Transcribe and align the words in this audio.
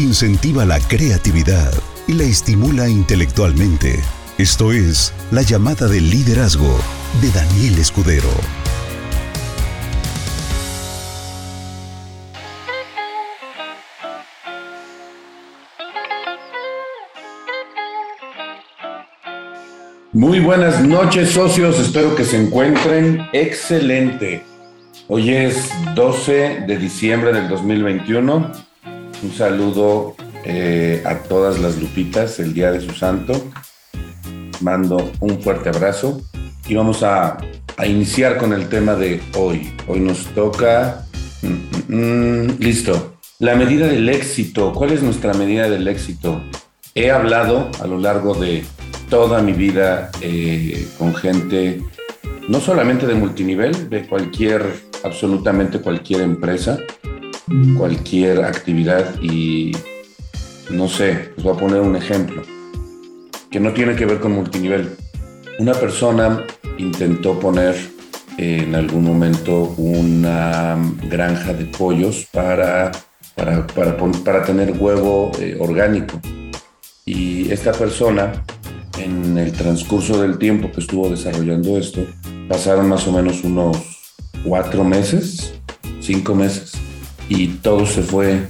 incentiva 0.00 0.64
la 0.64 0.80
creatividad 0.80 1.72
y 2.08 2.14
la 2.14 2.24
estimula 2.24 2.88
intelectualmente. 2.88 4.00
Esto 4.38 4.72
es 4.72 5.12
La 5.30 5.42
llamada 5.42 5.86
del 5.88 6.08
liderazgo 6.08 6.74
de 7.20 7.30
Daniel 7.30 7.78
Escudero. 7.78 8.30
Muy 20.12 20.40
buenas 20.40 20.82
noches 20.82 21.30
socios, 21.30 21.78
espero 21.78 22.16
que 22.16 22.24
se 22.24 22.40
encuentren 22.40 23.28
excelente. 23.32 24.42
Hoy 25.08 25.30
es 25.30 25.70
12 25.94 26.64
de 26.66 26.78
diciembre 26.78 27.32
del 27.32 27.48
2021. 27.48 28.69
Un 29.22 29.32
saludo 29.32 30.14
eh, 30.44 31.02
a 31.04 31.16
todas 31.16 31.58
las 31.58 31.78
lupitas 31.78 32.40
el 32.40 32.54
día 32.54 32.72
de 32.72 32.80
su 32.80 32.92
santo. 32.92 33.50
Mando 34.62 35.12
un 35.20 35.42
fuerte 35.42 35.68
abrazo 35.68 36.22
y 36.66 36.74
vamos 36.74 37.02
a, 37.02 37.36
iniciar 37.86 38.36
con 38.36 38.52
el 38.52 38.68
tema 38.68 38.94
de 38.94 39.20
hoy. 39.36 39.72
Hoy 39.86 40.00
nos 40.00 40.24
toca... 40.34 41.06
Mm, 41.42 41.94
mm, 41.94 42.46
mm, 42.46 42.58
listo. 42.60 43.16
La 43.38 43.54
medida 43.56 43.86
del 43.86 44.08
éxito. 44.08 44.72
¿Cuál 44.72 44.92
es 44.92 45.02
nuestra 45.02 45.34
medida 45.34 45.68
del 45.68 45.86
éxito? 45.88 46.42
He 46.94 47.10
hablado 47.10 47.70
a 47.80 47.86
lo 47.86 47.98
largo 47.98 48.34
de 48.34 48.64
toda 49.08 49.42
mi 49.42 49.52
vida 49.52 50.10
eh, 50.22 50.88
con 50.98 51.14
gente, 51.14 51.82
no 52.48 52.60
solamente 52.60 53.06
de 53.06 53.14
multinivel, 53.14 53.88
de 53.90 54.06
cualquier, 54.06 54.62
absolutamente 55.04 55.80
cualquier 55.80 56.20
empresa, 56.20 56.78
cualquier 57.76 58.44
actividad 58.44 59.20
y 59.20 59.72
no 60.70 60.88
sé, 60.88 61.32
les 61.36 61.44
voy 61.44 61.54
a 61.54 61.58
poner 61.58 61.80
un 61.80 61.96
ejemplo 61.96 62.42
que 63.50 63.58
no 63.58 63.72
tiene 63.72 63.96
que 63.96 64.06
ver 64.06 64.20
con 64.20 64.32
multinivel. 64.32 64.96
Una 65.58 65.74
persona 65.74 66.46
intentó 66.78 67.38
poner 67.38 67.76
en 68.38 68.74
algún 68.74 69.04
momento 69.04 69.74
una 69.76 70.78
granja 71.08 71.52
de 71.52 71.66
pollos 71.66 72.26
para, 72.32 72.92
para, 73.34 73.66
para, 73.66 74.44
tener 74.44 74.72
huevo 74.78 75.32
eh, 75.40 75.56
orgánico. 75.58 76.20
Y 77.04 77.50
esta 77.50 77.72
persona 77.72 78.44
en 78.98 79.36
el 79.36 79.52
transcurso 79.52 80.22
del 80.22 80.38
tiempo 80.38 80.70
que 80.70 80.80
estuvo 80.80 81.08
desarrollando 81.10 81.76
esto, 81.76 82.06
pasaron 82.48 82.88
más 82.88 83.06
o 83.08 83.12
menos 83.12 83.42
unos 83.44 83.76
cuatro 84.44 84.84
meses, 84.84 85.54
cinco 86.00 86.34
meses, 86.34 86.72
y 87.30 87.46
todo 87.46 87.86
se 87.86 88.02
fue 88.02 88.48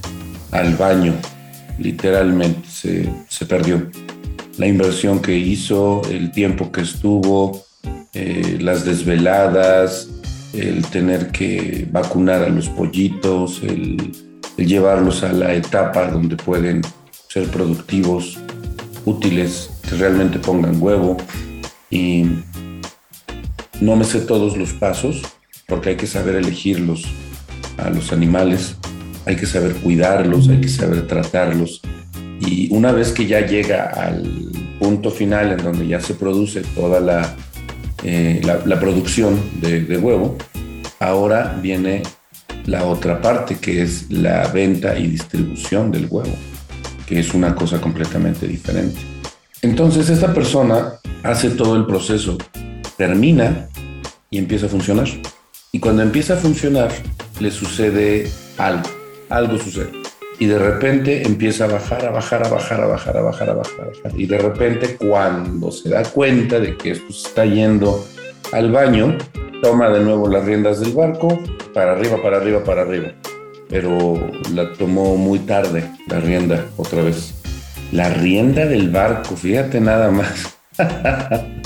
al 0.51 0.75
baño, 0.75 1.15
literalmente 1.79 2.69
se, 2.69 3.47
perdió. 3.47 3.89
La 4.57 4.67
inversión 4.67 5.21
que 5.21 5.37
hizo, 5.37 6.03
el 6.11 6.33
tiempo 6.33 6.73
que 6.73 6.81
estuvo, 6.81 7.63
eh, 8.15 8.59
las 8.61 8.85
desveladas, 8.85 10.09
el 10.55 10.85
tener 10.87 11.29
que 11.31 11.87
vacunar 11.93 12.43
a 12.43 12.49
los 12.49 12.69
pollitos, 12.71 13.63
el 13.63 14.13
llevarlos 14.57 15.23
a 15.23 15.33
la 15.33 15.55
etapa 15.55 16.11
donde 16.11 16.37
pueden 16.37 16.83
ser 17.29 17.49
productivos, 17.49 18.39
útiles 19.05 19.71
realmente 19.99 20.39
pongan 20.39 20.81
huevo 20.81 21.17
y 21.91 22.27
no 23.81 23.97
me 23.97 24.05
sé 24.05 24.21
todos 24.21 24.57
los 24.57 24.73
pasos 24.75 25.23
porque 25.67 25.91
hay 25.91 25.97
que 25.97 26.07
saber 26.07 26.37
elegirlos 26.37 27.07
a 27.85 27.91
los 27.91 28.13
animales, 28.13 28.77
hay 29.27 29.37
que 29.37 29.47
saber 29.47 29.75
cuidarlos, 29.77 30.49
hay 30.49 30.61
que 30.61 30.69
saber 30.69 31.07
tratarlos 31.07 31.83
y 32.41 32.73
una 32.73 32.93
vez 32.93 33.13
que 33.13 33.27
ya 33.27 33.47
llega 33.47 33.91
al 33.91 34.51
punto 34.79 35.11
final 35.11 35.53
en 35.53 35.63
donde 35.63 35.87
ya 35.87 36.01
se 36.01 36.15
produce 36.15 36.63
toda 36.63 36.99
la, 37.01 37.37
eh, 38.03 38.41
la, 38.43 38.81
producción 38.81 39.39
de, 39.61 39.83
de 39.83 39.99
huevo, 39.99 40.39
ahora 40.99 41.59
viene 41.63 42.03
la 42.67 42.85
otra 42.85 43.21
parte 43.21 43.57
que 43.57 43.83
es 43.83 44.11
la 44.11 44.49
venta 44.49 44.99
y 44.99 45.07
distribución 45.07 45.93
del 45.93 46.07
huevo, 46.09 46.35
que 47.07 47.21
es 47.21 47.35
una 47.35 47.55
cosa 47.55 47.81
completamente 47.81 48.49
diferente. 48.49 49.01
Entonces 49.61 50.09
esta 50.09 50.33
persona 50.33 50.95
hace 51.23 51.51
todo 51.51 51.77
el 51.77 51.85
proceso, 51.85 52.39
termina 52.97 53.69
y 54.31 54.39
empieza 54.39 54.67
a 54.67 54.69
funcionar. 54.71 55.09
Y 55.73 55.79
cuando 55.79 56.03
empieza 56.03 56.35
a 56.35 56.37
funcionar, 56.37 56.91
le 57.41 57.51
sucede 57.51 58.31
algo, 58.59 58.89
algo 59.29 59.59
sucede. 59.59 59.91
Y 60.39 60.47
de 60.47 60.59
repente 60.59 61.27
empieza 61.27 61.65
a 61.65 61.69
bajar, 61.69 62.07
a 62.07 62.11
bajar, 62.11 62.47
a 62.47 62.49
bajar, 62.49 62.81
a 62.81 62.87
bajar, 62.87 63.17
a 63.17 63.23
bajar, 63.23 63.51
a 63.51 63.55
bajar, 63.55 63.81
a 63.81 63.89
bajar. 63.89 64.13
Y 64.19 64.27
de 64.27 64.39
repente 64.39 64.97
cuando 64.97 65.71
se 65.71 65.91
da 65.91 66.03
cuenta 66.05 66.59
de 66.59 66.77
que 66.77 66.93
esto 66.93 67.11
está 67.11 67.45
yendo 67.45 68.07
al 68.53 68.73
baño, 68.73 69.19
toma 69.63 69.91
de 69.91 70.01
nuevo 70.01 70.29
las 70.29 70.45
riendas 70.45 70.81
del 70.81 70.93
barco, 70.93 71.39
para 71.75 71.93
arriba, 71.93 72.23
para 72.23 72.39
arriba, 72.39 72.65
para 72.65 72.83
arriba. 72.83 73.13
Pero 73.69 74.19
la 74.55 74.73
tomó 74.73 75.17
muy 75.17 75.41
tarde, 75.41 75.85
la 76.09 76.21
rienda, 76.21 76.65
otra 76.77 77.03
vez. 77.03 77.35
La 77.93 78.09
rienda 78.09 78.67
del 78.67 78.89
barco, 78.91 79.37
fíjate 79.37 79.81
nada 79.81 80.11
más. 80.11 80.57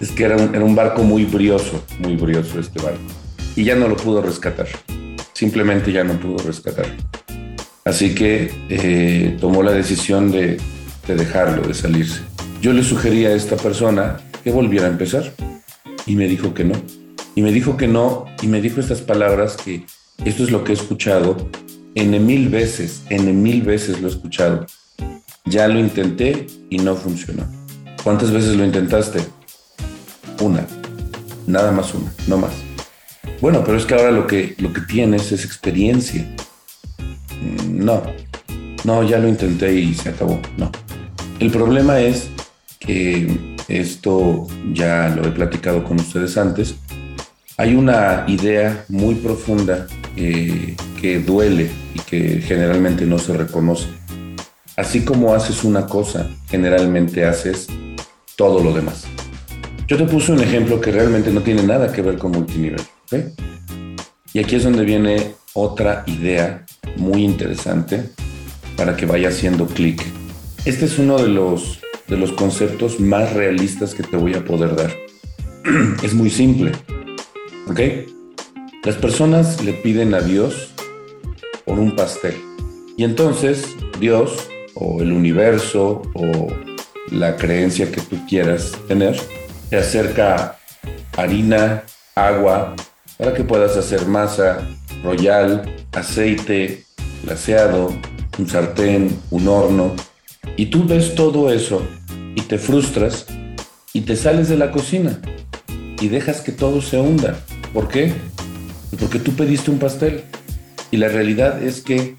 es 0.00 0.10
que 0.10 0.24
era 0.24 0.36
un, 0.36 0.74
barco 0.74 1.02
muy 1.02 1.24
brioso, 1.24 1.84
muy 2.00 2.16
brioso 2.16 2.58
este 2.58 2.82
barco. 2.82 3.00
Y 3.56 3.64
ya 3.64 3.74
no 3.76 3.88
lo 3.88 3.96
pudo 3.96 4.22
rescatar. 4.22 4.66
Simplemente 5.32 5.92
ya 5.92 6.04
no 6.04 6.14
pudo 6.14 6.38
rescatar. 6.44 6.86
Así 7.84 8.14
que 8.14 8.50
eh, 8.68 9.36
tomó 9.40 9.62
la 9.62 9.72
decisión 9.72 10.30
de, 10.30 10.58
de 11.06 11.14
dejarlo, 11.14 11.62
de 11.62 11.74
salirse. 11.74 12.20
Yo 12.60 12.72
le 12.72 12.82
sugerí 12.82 13.26
a 13.26 13.34
esta 13.34 13.56
persona 13.56 14.20
que 14.42 14.50
volviera 14.50 14.86
a 14.86 14.90
empezar. 14.90 15.32
Y 16.06 16.16
me 16.16 16.26
dijo 16.26 16.54
que 16.54 16.64
no. 16.64 16.74
Y 17.34 17.42
me 17.42 17.52
dijo 17.52 17.76
que 17.76 17.88
no. 17.88 18.26
Y 18.42 18.46
me 18.46 18.60
dijo 18.60 18.80
estas 18.80 19.00
palabras 19.00 19.56
que 19.56 19.84
esto 20.24 20.44
es 20.44 20.50
lo 20.50 20.64
que 20.64 20.72
he 20.72 20.74
escuchado 20.74 21.48
en 21.94 22.26
mil 22.26 22.48
veces, 22.48 23.02
en 23.08 23.42
mil 23.42 23.62
veces 23.62 24.00
lo 24.00 24.08
he 24.08 24.10
escuchado. 24.10 24.66
Ya 25.44 25.68
lo 25.68 25.78
intenté 25.78 26.46
y 26.70 26.78
no 26.78 26.96
funcionó. 26.96 27.44
¿Cuántas 28.02 28.30
veces 28.32 28.56
lo 28.56 28.64
intentaste? 28.64 29.20
Una. 30.40 30.66
Nada 31.46 31.70
más 31.72 31.94
una, 31.94 32.12
no 32.26 32.38
más. 32.38 32.52
Bueno, 33.44 33.62
pero 33.62 33.76
es 33.76 33.84
que 33.84 33.92
ahora 33.92 34.10
lo 34.10 34.26
que, 34.26 34.54
lo 34.56 34.72
que 34.72 34.80
tienes 34.80 35.30
es 35.30 35.44
experiencia. 35.44 36.26
Mm, 37.42 37.84
no, 37.84 38.02
no, 38.84 39.02
ya 39.02 39.18
lo 39.18 39.28
intenté 39.28 39.70
y 39.74 39.92
se 39.92 40.08
acabó. 40.08 40.40
No. 40.56 40.72
El 41.40 41.50
problema 41.50 42.00
es 42.00 42.30
que 42.80 43.58
esto 43.68 44.46
ya 44.72 45.10
lo 45.14 45.28
he 45.28 45.30
platicado 45.30 45.84
con 45.84 46.00
ustedes 46.00 46.38
antes. 46.38 46.76
Hay 47.58 47.74
una 47.74 48.24
idea 48.28 48.86
muy 48.88 49.14
profunda 49.16 49.88
eh, 50.16 50.74
que 50.98 51.18
duele 51.18 51.70
y 51.94 51.98
que 51.98 52.40
generalmente 52.40 53.04
no 53.04 53.18
se 53.18 53.34
reconoce. 53.34 53.88
Así 54.74 55.04
como 55.04 55.34
haces 55.34 55.64
una 55.64 55.84
cosa, 55.84 56.30
generalmente 56.48 57.26
haces 57.26 57.66
todo 58.36 58.64
lo 58.64 58.72
demás. 58.72 59.04
Yo 59.86 59.98
te 59.98 60.04
puse 60.04 60.32
un 60.32 60.40
ejemplo 60.40 60.80
que 60.80 60.90
realmente 60.90 61.30
no 61.30 61.42
tiene 61.42 61.62
nada 61.62 61.92
que 61.92 62.00
ver 62.00 62.16
con 62.16 62.32
multinivel. 62.32 62.80
Y 64.32 64.38
aquí 64.38 64.56
es 64.56 64.64
donde 64.64 64.84
viene 64.84 65.34
otra 65.52 66.04
idea 66.06 66.64
muy 66.96 67.24
interesante 67.24 68.10
para 68.76 68.96
que 68.96 69.06
vaya 69.06 69.28
haciendo 69.28 69.66
clic. 69.66 70.02
Este 70.64 70.86
es 70.86 70.98
uno 70.98 71.18
de 71.18 71.28
los, 71.28 71.80
de 72.08 72.16
los 72.16 72.32
conceptos 72.32 73.00
más 73.00 73.32
realistas 73.32 73.94
que 73.94 74.02
te 74.02 74.16
voy 74.16 74.34
a 74.34 74.44
poder 74.44 74.74
dar. 74.76 74.92
es 76.02 76.14
muy 76.14 76.30
simple. 76.30 76.72
¿Ok? 77.68 77.80
Las 78.84 78.96
personas 78.96 79.62
le 79.64 79.72
piden 79.72 80.14
a 80.14 80.20
Dios 80.20 80.74
por 81.64 81.78
un 81.78 81.96
pastel. 81.96 82.34
Y 82.96 83.04
entonces 83.04 83.66
Dios 83.98 84.48
o 84.74 85.00
el 85.00 85.12
universo 85.12 86.02
o 86.14 86.48
la 87.10 87.36
creencia 87.36 87.90
que 87.90 88.00
tú 88.00 88.18
quieras 88.28 88.72
tener 88.88 89.18
te 89.70 89.76
acerca 89.76 90.58
harina, 91.16 91.84
agua, 92.14 92.74
para 93.18 93.34
que 93.34 93.44
puedas 93.44 93.76
hacer 93.76 94.06
masa, 94.06 94.66
royal, 95.02 95.62
aceite, 95.92 96.84
glaseado, 97.22 97.92
un 98.38 98.48
sartén, 98.48 99.20
un 99.30 99.48
horno. 99.48 99.94
Y 100.56 100.66
tú 100.66 100.84
ves 100.84 101.14
todo 101.14 101.52
eso 101.52 101.82
y 102.34 102.40
te 102.42 102.58
frustras 102.58 103.26
y 103.92 104.02
te 104.02 104.14
sales 104.16 104.48
de 104.48 104.56
la 104.56 104.70
cocina 104.70 105.20
y 106.00 106.08
dejas 106.08 106.40
que 106.40 106.52
todo 106.52 106.80
se 106.82 107.00
hunda. 107.00 107.40
¿Por 107.72 107.88
qué? 107.88 108.12
Porque 108.98 109.18
tú 109.18 109.32
pediste 109.32 109.70
un 109.70 109.78
pastel. 109.78 110.24
Y 110.90 110.98
la 110.98 111.08
realidad 111.08 111.62
es 111.62 111.80
que 111.80 112.16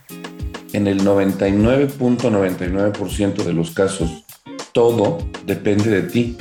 en 0.74 0.88
el 0.88 1.02
99.99% 1.02 3.44
de 3.44 3.54
los 3.54 3.70
casos, 3.72 4.26
todo 4.74 5.20
depende 5.46 5.90
de 5.90 6.02
ti. 6.02 6.36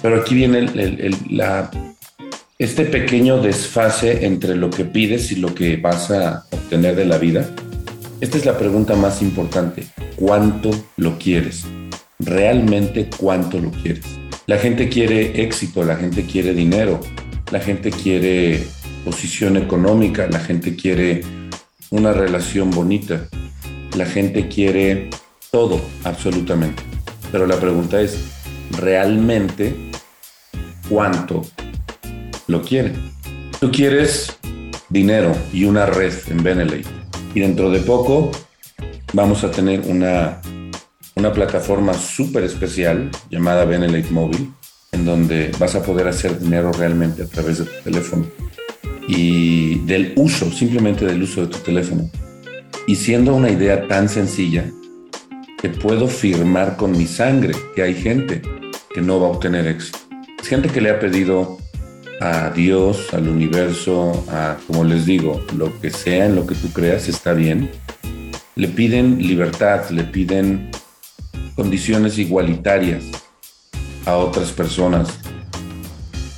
Pero 0.00 0.20
aquí 0.20 0.34
viene 0.34 0.62
la, 1.30 1.70
este 2.58 2.86
pequeño 2.86 3.40
desfase 3.40 4.26
entre 4.26 4.56
lo 4.56 4.68
que 4.68 4.84
pides 4.84 5.30
y 5.30 5.36
lo 5.36 5.54
que 5.54 5.76
vas 5.76 6.10
a 6.10 6.44
obtener 6.50 6.96
de 6.96 7.04
la 7.04 7.16
vida. 7.16 7.48
Esta 8.20 8.36
es 8.36 8.44
la 8.44 8.58
pregunta 8.58 8.96
más 8.96 9.22
importante. 9.22 9.86
¿Cuánto 10.16 10.70
lo 10.96 11.18
quieres? 11.18 11.64
¿Realmente 12.18 13.08
cuánto 13.16 13.60
lo 13.60 13.70
quieres? 13.70 14.04
La 14.46 14.58
gente 14.58 14.88
quiere 14.88 15.40
éxito, 15.40 15.84
la 15.84 15.94
gente 15.94 16.24
quiere 16.24 16.52
dinero, 16.52 16.98
la 17.52 17.60
gente 17.60 17.90
quiere 17.90 18.66
posición 19.04 19.56
económica, 19.56 20.26
la 20.26 20.40
gente 20.40 20.74
quiere 20.74 21.20
una 21.90 22.12
relación 22.12 22.72
bonita, 22.72 23.28
la 23.96 24.04
gente 24.04 24.48
quiere 24.48 25.10
todo, 25.52 25.80
absolutamente. 26.02 26.82
Pero 27.30 27.46
la 27.46 27.60
pregunta 27.60 28.00
es, 28.00 28.18
¿realmente 28.72 29.76
cuánto 30.88 31.42
lo 32.48 32.62
quiere? 32.62 32.92
Tú 33.60 33.70
quieres 33.70 34.36
dinero 34.88 35.36
y 35.52 35.64
una 35.64 35.86
red 35.86 36.12
en 36.28 36.42
Beneley. 36.42 36.82
Y 37.34 37.40
dentro 37.40 37.70
de 37.70 37.80
poco 37.80 38.30
vamos 39.12 39.44
a 39.44 39.50
tener 39.50 39.80
una, 39.80 40.40
una 41.14 41.32
plataforma 41.32 41.94
súper 41.94 42.44
especial 42.44 43.10
llamada 43.30 43.64
Benelete 43.64 44.10
Móvil, 44.10 44.52
en 44.92 45.04
donde 45.04 45.52
vas 45.58 45.74
a 45.74 45.82
poder 45.82 46.08
hacer 46.08 46.38
dinero 46.40 46.72
realmente 46.72 47.22
a 47.22 47.26
través 47.26 47.58
de 47.58 47.64
tu 47.66 47.82
teléfono 47.84 48.26
y 49.06 49.78
del 49.80 50.12
uso, 50.16 50.50
simplemente 50.50 51.06
del 51.06 51.22
uso 51.22 51.42
de 51.42 51.46
tu 51.48 51.58
teléfono. 51.58 52.10
Y 52.86 52.96
siendo 52.96 53.34
una 53.34 53.50
idea 53.50 53.86
tan 53.86 54.08
sencilla, 54.08 54.64
que 55.60 55.68
puedo 55.68 56.06
firmar 56.06 56.76
con 56.76 56.92
mi 56.92 57.06
sangre 57.06 57.52
que 57.74 57.82
hay 57.82 57.94
gente 57.94 58.42
que 58.94 59.00
no 59.00 59.20
va 59.20 59.26
a 59.26 59.30
obtener 59.30 59.66
éxito. 59.66 59.98
Es 60.40 60.46
gente 60.46 60.68
que 60.68 60.80
le 60.80 60.90
ha 60.90 61.00
pedido 61.00 61.58
a 62.20 62.50
Dios, 62.50 63.12
al 63.12 63.28
universo, 63.28 64.24
a, 64.28 64.56
como 64.66 64.84
les 64.84 65.06
digo, 65.06 65.44
lo 65.56 65.78
que 65.80 65.90
sea 65.90 66.26
en 66.26 66.34
lo 66.34 66.46
que 66.46 66.54
tú 66.54 66.72
creas 66.72 67.08
está 67.08 67.32
bien. 67.32 67.70
Le 68.56 68.68
piden 68.68 69.18
libertad, 69.18 69.88
le 69.90 70.04
piden 70.04 70.70
condiciones 71.54 72.18
igualitarias 72.18 73.04
a 74.04 74.16
otras 74.16 74.52
personas. 74.52 75.08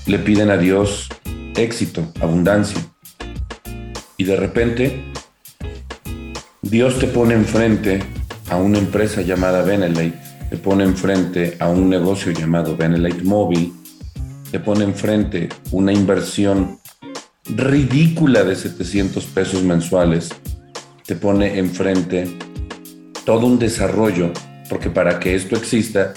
Le 0.07 0.19
piden 0.19 0.51
a 0.51 0.57
Dios 0.57 1.09
éxito, 1.57 2.07
abundancia. 2.21 2.81
Y 4.17 4.25
de 4.25 4.37
repente, 4.37 5.05
Dios 6.63 6.99
te 6.99 7.07
pone 7.07 7.35
enfrente 7.35 8.03
a 8.51 8.57
una 8.57 8.79
empresa 8.79 9.23
llamada 9.23 9.63
Benelite, 9.63 10.19
te 10.51 10.57
pone 10.57 10.85
enfrente 10.85 11.57
a 11.59 11.69
un 11.69 11.89
negocio 11.89 12.33
llamado 12.33 12.77
Benelite 12.77 13.23
Móvil, 13.23 13.73
te 14.51 14.59
pone 14.59 14.85
enfrente 14.85 15.49
una 15.71 15.93
inversión 15.93 16.81
ridícula 17.45 18.45
de 18.45 18.57
700 18.57 19.25
pesos 19.27 19.63
mensuales, 19.63 20.31
te 21.07 21.15
pone 21.15 21.59
enfrente 21.59 22.29
todo 23.25 23.47
un 23.47 23.59
desarrollo, 23.59 24.33
porque 24.69 24.91
para 24.91 25.19
que 25.19 25.35
esto 25.35 25.57
exista, 25.57 26.13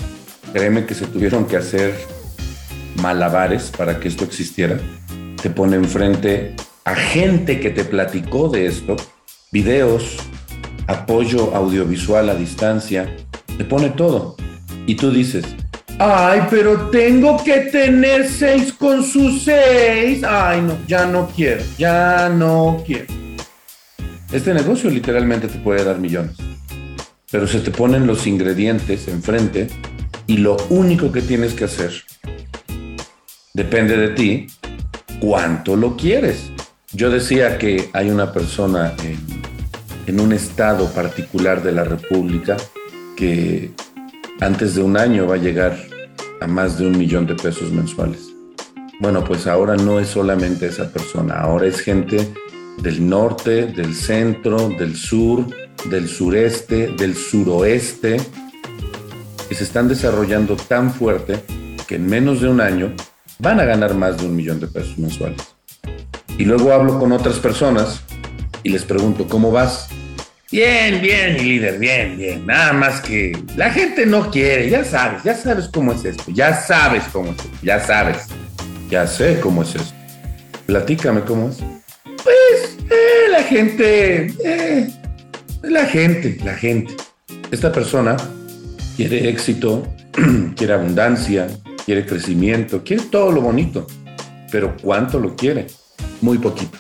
créeme 0.52 0.86
que 0.86 0.96
se 0.96 1.06
tuvieron 1.06 1.46
que 1.46 1.58
hacer 1.58 1.94
malabares 2.96 3.72
para 3.76 4.00
que 4.00 4.08
esto 4.08 4.24
existiera, 4.24 4.80
te 5.42 5.50
pone 5.50 5.76
enfrente 5.76 6.56
a 6.86 6.96
gente 6.96 7.60
que 7.60 7.70
te 7.70 7.86
platicó 7.86 8.50
de 8.50 8.66
esto, 8.66 8.96
videos, 9.52 10.18
apoyo 10.88 11.56
audiovisual 11.56 12.30
a 12.30 12.36
distancia, 12.36 13.16
te 13.58 13.64
pone 13.64 13.90
todo. 13.90 14.36
Y 14.86 14.96
tú 14.96 15.12
dices, 15.12 15.46
ay, 16.00 16.42
pero 16.50 16.90
tengo 16.90 17.42
que 17.44 17.62
tener 17.72 18.28
seis 18.28 18.74
con 18.74 19.04
sus 19.04 19.44
seis. 19.44 20.24
Ay, 20.24 20.62
no, 20.62 20.78
ya 20.88 21.06
no 21.06 21.28
quiero, 21.28 21.64
ya 21.78 22.30
no 22.30 22.84
quiero. 22.86 23.06
Este 24.32 24.54
negocio 24.54 24.90
literalmente 24.90 25.48
te 25.48 25.60
puede 25.60 25.84
dar 25.84 26.00
millones, 26.00 26.36
pero 27.32 27.48
se 27.48 27.60
te 27.60 27.72
ponen 27.72 28.08
los 28.08 28.26
ingredientes 28.26 29.08
enfrente 29.08 29.68
y 30.26 30.38
lo 30.38 30.58
único 30.70 31.12
que 31.12 31.22
tienes 31.22 31.54
que 31.54 31.66
hacer 31.66 31.92
depende 33.54 33.96
de 33.98 34.10
ti 34.10 34.48
cuánto 35.20 35.76
lo 35.76 35.96
quieres. 35.96 36.52
Yo 36.92 37.10
decía 37.10 37.58
que 37.58 37.90
hay 37.94 38.10
una 38.10 38.34
persona 38.34 38.94
en 40.06 40.20
un 40.20 40.34
estado 40.34 40.92
particular 40.92 41.62
de 41.64 41.72
la 41.72 41.84
República 41.84 42.58
que 43.16 43.72
antes 44.44 44.76
de 44.76 44.84
un 44.84 44.98
año 44.98 45.26
va 45.26 45.36
a 45.36 45.38
llegar 45.38 45.78
a 46.42 46.48
más 46.48 46.78
de 46.78 46.86
un 46.86 46.98
millón 46.98 47.26
de 47.26 47.34
pesos 47.34 47.72
mensuales. 47.72 48.34
Bueno, 49.00 49.24
pues 49.24 49.48
ahora 49.48 49.78
no 49.78 50.00
es 50.02 50.10
solamente 50.10 50.68
esa 50.68 50.90
persona, 50.90 51.36
ahora 51.36 51.68
es 51.68 51.80
gente 51.80 52.34
del 52.80 53.08
norte, 53.08 53.68
del 53.68 53.96
centro, 53.96 54.68
del 54.68 54.98
sur, 54.98 55.48
del 55.90 56.10
sureste, 56.10 56.94
del 56.98 57.16
suroeste, 57.16 58.18
que 59.48 59.56
se 59.56 59.64
están 59.64 59.88
desarrollando 59.88 60.58
tan 60.58 60.94
fuerte 60.94 61.40
que 61.88 61.96
en 61.96 62.06
menos 62.06 62.42
de 62.42 62.50
un 62.50 62.60
año 62.60 62.94
van 63.40 63.62
a 63.62 63.66
ganar 63.66 63.96
más 63.96 64.18
de 64.18 64.26
un 64.26 64.36
millón 64.36 64.60
de 64.60 64.68
pesos 64.68 64.98
mensuales. 64.98 65.42
Y 66.38 66.44
luego 66.44 66.74
hablo 66.74 67.00
con 67.00 67.14
otras 67.14 67.40
personas 67.40 68.02
y 68.62 68.70
les 68.70 68.84
pregunto, 68.84 69.26
¿cómo 69.28 69.52
vas? 69.52 69.90
Bien, 70.54 71.02
bien, 71.02 71.36
líder, 71.36 71.80
bien, 71.80 72.16
bien. 72.16 72.46
Nada 72.46 72.74
más 72.74 73.02
que 73.02 73.36
la 73.56 73.72
gente 73.72 74.06
no 74.06 74.30
quiere, 74.30 74.70
ya 74.70 74.84
sabes, 74.84 75.24
ya 75.24 75.34
sabes 75.34 75.68
cómo 75.68 75.94
es 75.94 76.06
esto, 76.06 76.26
ya 76.28 76.54
sabes 76.54 77.06
cómo 77.12 77.32
es 77.32 77.40
esto, 77.40 77.58
ya 77.64 77.80
sabes, 77.80 78.28
ya 78.88 79.08
sé 79.08 79.40
cómo 79.40 79.64
es 79.64 79.74
esto. 79.74 79.96
Platícame 80.68 81.22
cómo 81.22 81.50
es. 81.50 81.58
Pues 82.24 82.78
eh, 82.88 83.32
la 83.32 83.42
gente, 83.42 84.32
eh, 84.46 84.94
la 85.64 85.86
gente, 85.88 86.38
la 86.46 86.54
gente. 86.54 86.98
Esta 87.50 87.72
persona 87.72 88.16
quiere 88.96 89.30
éxito, 89.30 89.92
quiere 90.56 90.74
abundancia, 90.74 91.48
quiere 91.84 92.06
crecimiento, 92.06 92.84
quiere 92.84 93.02
todo 93.06 93.32
lo 93.32 93.42
bonito, 93.42 93.88
pero 94.52 94.78
¿cuánto 94.80 95.20
lo 95.20 95.36
quiere? 95.36 95.66
Muy 96.22 96.38
poquito 96.38 96.78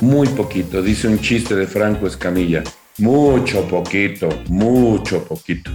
muy 0.00 0.28
poquito, 0.28 0.82
dice 0.82 1.08
un 1.08 1.20
chiste 1.20 1.54
de 1.54 1.66
Franco 1.66 2.06
Escamilla, 2.06 2.62
mucho 3.00 3.66
poquito, 3.66 4.28
mucho 4.48 5.24
poquito. 5.24 5.70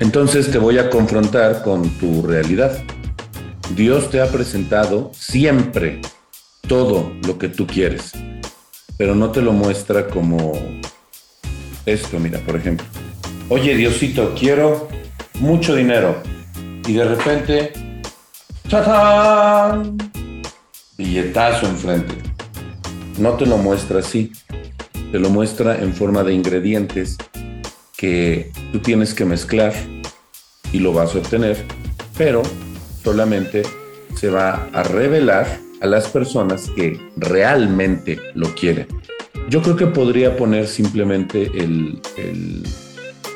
Entonces 0.00 0.50
te 0.50 0.58
voy 0.58 0.78
a 0.78 0.88
confrontar 0.88 1.62
con 1.62 1.88
tu 1.98 2.22
realidad. 2.22 2.78
Dios 3.74 4.10
te 4.10 4.20
ha 4.20 4.26
presentado 4.26 5.10
siempre 5.12 6.00
todo 6.66 7.12
lo 7.26 7.38
que 7.38 7.48
tú 7.48 7.66
quieres, 7.66 8.12
pero 8.96 9.14
no 9.14 9.30
te 9.30 9.42
lo 9.42 9.52
muestra 9.52 10.06
como 10.06 10.52
esto, 11.84 12.18
mira, 12.18 12.38
por 12.40 12.56
ejemplo. 12.56 12.86
Oye, 13.48 13.76
Diosito, 13.76 14.34
quiero 14.38 14.88
mucho 15.40 15.74
dinero. 15.74 16.22
Y 16.86 16.94
de 16.94 17.04
repente, 17.04 17.72
¡tatán! 18.68 19.96
Billetazo 20.96 21.66
enfrente 21.66 22.28
no 23.18 23.32
te 23.34 23.46
lo 23.46 23.58
muestra 23.58 23.98
así, 23.98 24.32
te 25.12 25.18
lo 25.18 25.30
muestra 25.30 25.80
en 25.80 25.94
forma 25.94 26.22
de 26.22 26.34
ingredientes 26.34 27.16
que 27.96 28.50
tú 28.72 28.78
tienes 28.80 29.14
que 29.14 29.24
mezclar 29.24 29.72
y 30.72 30.78
lo 30.78 30.92
vas 30.92 31.14
a 31.14 31.18
obtener, 31.18 31.56
pero 32.16 32.42
solamente 33.02 33.62
se 34.16 34.30
va 34.30 34.68
a 34.72 34.82
revelar 34.82 35.58
a 35.80 35.86
las 35.86 36.08
personas 36.08 36.68
que 36.74 37.00
realmente 37.16 38.20
lo 38.34 38.54
quieren. 38.54 38.86
Yo 39.48 39.62
creo 39.62 39.76
que 39.76 39.86
podría 39.86 40.36
poner 40.36 40.66
simplemente 40.66 41.50
el, 41.54 42.00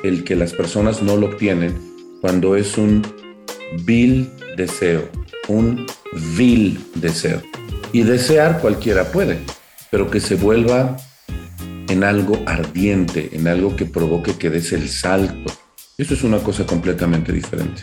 el, 0.03 0.25
que 0.25 0.37
las 0.37 0.53
personas 0.53 1.03
no 1.03 1.17
lo 1.17 1.29
obtienen 1.29 1.75
cuando 2.21 2.57
es 2.57 2.77
un 2.77 3.03
vil 3.85 4.31
deseo, 4.57 5.09
un 5.49 5.87
vil 6.37 6.79
deseo. 6.97 7.41
Y 7.93 8.03
desear 8.03 8.61
cualquiera 8.61 9.05
puede 9.11 9.39
pero 9.93 10.11
que 10.11 10.21
se 10.21 10.37
vuelva 10.37 10.97
en 11.93 12.05
algo 12.05 12.43
ardiente, 12.47 13.31
en 13.33 13.47
algo 13.47 13.77
que 13.77 13.85
provoque 13.85 14.35
que 14.35 14.49
des 14.49 14.73
el 14.73 14.89
salto. 14.89 15.53
Eso 15.99 16.15
es 16.15 16.25
una 16.25 16.39
cosa 16.39 16.65
completamente 16.65 17.33
diferente. 17.33 17.83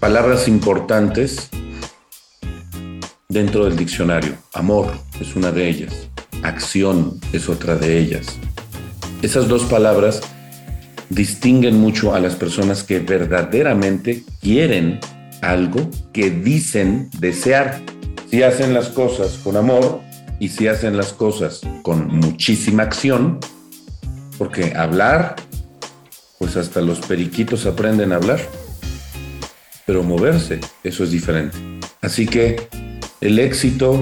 Palabras 0.00 0.48
importantes 0.48 1.48
dentro 3.28 3.64
del 3.64 3.76
diccionario. 3.76 4.34
Amor 4.52 4.92
es 5.20 5.36
una 5.36 5.52
de 5.52 5.68
ellas. 5.68 6.08
Acción 6.42 7.20
es 7.32 7.48
otra 7.48 7.76
de 7.76 7.98
ellas. 7.98 8.26
Esas 9.22 9.46
dos 9.46 9.62
palabras 9.64 10.22
distinguen 11.08 11.80
mucho 11.80 12.14
a 12.14 12.20
las 12.20 12.34
personas 12.34 12.82
que 12.82 12.98
verdaderamente 12.98 14.24
quieren 14.40 14.98
algo 15.40 15.88
que 16.12 16.30
dicen 16.30 17.10
desear. 17.18 17.80
Si 18.28 18.42
hacen 18.42 18.74
las 18.74 18.88
cosas 18.88 19.38
con 19.38 19.56
amor, 19.56 20.00
y 20.38 20.48
si 20.48 20.68
hacen 20.68 20.96
las 20.96 21.12
cosas 21.12 21.60
con 21.82 22.08
muchísima 22.08 22.82
acción, 22.82 23.38
porque 24.38 24.74
hablar, 24.74 25.36
pues 26.38 26.56
hasta 26.56 26.80
los 26.80 27.00
periquitos 27.00 27.66
aprenden 27.66 28.12
a 28.12 28.16
hablar, 28.16 28.40
pero 29.86 30.02
moverse, 30.02 30.60
eso 30.84 31.04
es 31.04 31.10
diferente. 31.10 31.56
Así 32.02 32.26
que 32.26 32.68
el 33.20 33.38
éxito 33.38 33.98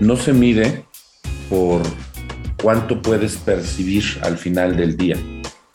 no 0.00 0.16
se 0.16 0.32
mide 0.32 0.84
por 1.48 1.82
cuánto 2.62 3.02
puedes 3.02 3.36
percibir 3.36 4.04
al 4.22 4.38
final 4.38 4.76
del 4.76 4.96
día. 4.96 5.16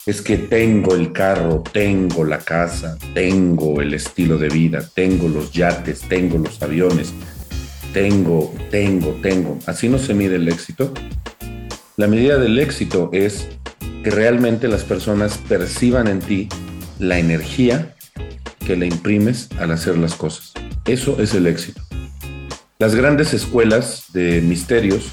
Es 0.06 0.20
que 0.20 0.36
tengo 0.36 0.94
el 0.94 1.12
carro, 1.12 1.62
tengo 1.72 2.24
la 2.24 2.38
casa, 2.38 2.98
tengo 3.14 3.80
el 3.80 3.94
estilo 3.94 4.36
de 4.36 4.48
vida, 4.48 4.86
tengo 4.94 5.28
los 5.28 5.50
yates, 5.52 6.00
tengo 6.00 6.38
los 6.38 6.62
aviones, 6.62 7.12
tengo, 7.94 8.52
tengo, 8.70 9.12
tengo. 9.22 9.58
Así 9.66 9.88
no 9.88 9.98
se 9.98 10.12
mide 10.12 10.36
el 10.36 10.48
éxito. 10.48 10.92
La 11.96 12.08
medida 12.08 12.36
del 12.38 12.58
éxito 12.58 13.08
es 13.12 13.46
que 14.02 14.10
realmente 14.10 14.68
las 14.68 14.82
personas 14.82 15.38
perciban 15.48 16.08
en 16.08 16.18
ti 16.18 16.48
la 16.98 17.18
energía 17.18 17.94
que 18.66 18.76
le 18.76 18.86
imprimes 18.86 19.48
al 19.58 19.70
hacer 19.70 19.96
las 19.96 20.14
cosas. 20.14 20.52
Eso 20.86 21.20
es 21.20 21.34
el 21.34 21.46
éxito. 21.46 21.80
Las 22.80 22.96
grandes 22.96 23.32
escuelas 23.32 24.06
de 24.12 24.40
misterios 24.40 25.12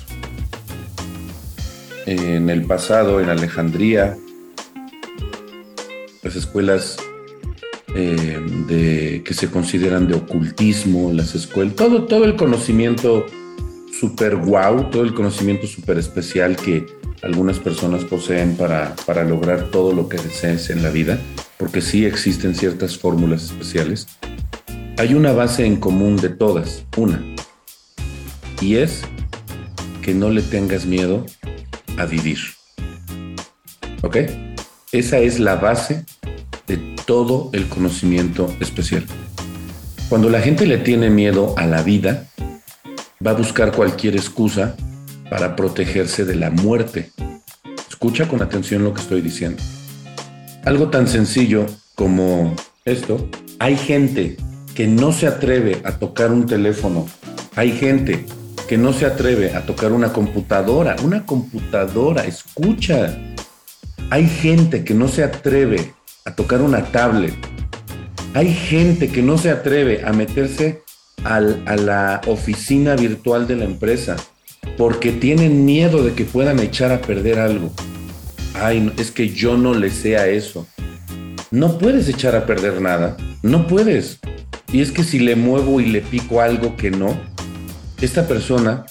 en 2.07 2.49
el 2.49 2.65
pasado, 2.65 3.21
en 3.21 3.29
Alejandría, 3.29 4.17
las 6.23 6.35
escuelas 6.35 6.97
eh, 7.95 8.39
de, 8.67 9.21
que 9.23 9.33
se 9.33 9.49
consideran 9.49 10.07
de 10.07 10.15
ocultismo, 10.15 11.11
las 11.13 11.35
escuelas, 11.35 11.75
todo, 11.75 12.05
todo 12.05 12.25
el 12.25 12.35
conocimiento 12.35 13.25
super 13.91 14.35
wow, 14.35 14.89
todo 14.89 15.03
el 15.03 15.13
conocimiento 15.13 15.67
super 15.67 15.97
especial 15.97 16.55
que 16.55 16.85
algunas 17.21 17.59
personas 17.59 18.03
poseen 18.05 18.55
para, 18.55 18.95
para 19.05 19.23
lograr 19.23 19.69
todo 19.71 19.93
lo 19.93 20.09
que 20.09 20.17
desees 20.17 20.69
en 20.69 20.81
la 20.81 20.89
vida, 20.89 21.19
porque 21.57 21.81
sí 21.81 22.05
existen 22.05 22.55
ciertas 22.55 22.97
fórmulas 22.97 23.43
especiales. 23.43 24.07
Hay 24.97 25.13
una 25.13 25.33
base 25.33 25.65
en 25.65 25.77
común 25.77 26.15
de 26.15 26.29
todas, 26.29 26.85
una, 26.97 27.21
y 28.61 28.75
es 28.75 29.01
que 30.01 30.13
no 30.13 30.29
le 30.29 30.41
tengas 30.41 30.85
miedo 30.85 31.25
a 31.97 32.05
vivir. 32.05 32.39
¿Ok? 34.01 34.17
Esa 34.91 35.19
es 35.19 35.39
la 35.39 35.55
base 35.55 36.05
todo 37.05 37.49
el 37.53 37.67
conocimiento 37.67 38.53
especial. 38.59 39.05
Cuando 40.09 40.29
la 40.29 40.41
gente 40.41 40.65
le 40.65 40.77
tiene 40.77 41.09
miedo 41.09 41.53
a 41.57 41.65
la 41.65 41.81
vida, 41.83 42.27
va 43.25 43.31
a 43.31 43.35
buscar 43.35 43.71
cualquier 43.71 44.15
excusa 44.15 44.75
para 45.29 45.55
protegerse 45.55 46.25
de 46.25 46.35
la 46.35 46.49
muerte. 46.49 47.11
Escucha 47.89 48.27
con 48.27 48.41
atención 48.41 48.83
lo 48.83 48.93
que 48.93 49.01
estoy 49.01 49.21
diciendo. 49.21 49.61
Algo 50.65 50.89
tan 50.89 51.07
sencillo 51.07 51.65
como 51.95 52.55
esto, 52.83 53.29
hay 53.59 53.77
gente 53.77 54.37
que 54.75 54.87
no 54.87 55.11
se 55.11 55.27
atreve 55.27 55.81
a 55.85 55.93
tocar 55.93 56.31
un 56.31 56.45
teléfono, 56.45 57.07
hay 57.55 57.71
gente 57.71 58.25
que 58.67 58.77
no 58.77 58.93
se 58.93 59.05
atreve 59.05 59.55
a 59.55 59.65
tocar 59.65 59.91
una 59.91 60.13
computadora, 60.13 60.95
una 61.03 61.25
computadora, 61.25 62.25
escucha. 62.25 63.17
Hay 64.09 64.27
gente 64.27 64.83
que 64.83 64.93
no 64.93 65.07
se 65.07 65.23
atreve 65.23 65.93
a 66.25 66.35
tocar 66.35 66.61
una 66.61 66.85
tablet. 66.91 67.33
Hay 68.33 68.53
gente 68.53 69.09
que 69.09 69.21
no 69.21 69.37
se 69.37 69.49
atreve 69.49 70.03
a 70.05 70.13
meterse 70.13 70.83
a 71.23 71.39
la 71.39 72.21
oficina 72.25 72.95
virtual 72.95 73.47
de 73.47 73.55
la 73.55 73.65
empresa 73.65 74.15
porque 74.77 75.11
tienen 75.11 75.65
miedo 75.65 76.03
de 76.03 76.13
que 76.13 76.25
puedan 76.25 76.59
echar 76.59 76.91
a 76.91 77.01
perder 77.01 77.39
algo. 77.39 77.71
Ay, 78.55 78.91
es 78.97 79.11
que 79.11 79.29
yo 79.29 79.57
no 79.57 79.73
le 79.73 79.89
sé 79.89 80.15
eso. 80.35 80.67
No 81.51 81.77
puedes 81.77 82.07
echar 82.07 82.35
a 82.35 82.45
perder 82.45 82.81
nada. 82.81 83.17
No 83.43 83.67
puedes. 83.67 84.19
Y 84.71 84.81
es 84.81 84.91
que 84.91 85.03
si 85.03 85.19
le 85.19 85.35
muevo 85.35 85.81
y 85.81 85.85
le 85.85 86.01
pico 86.01 86.41
algo 86.41 86.77
que 86.77 86.91
no, 86.91 87.19
esta 88.01 88.27
persona 88.27 88.85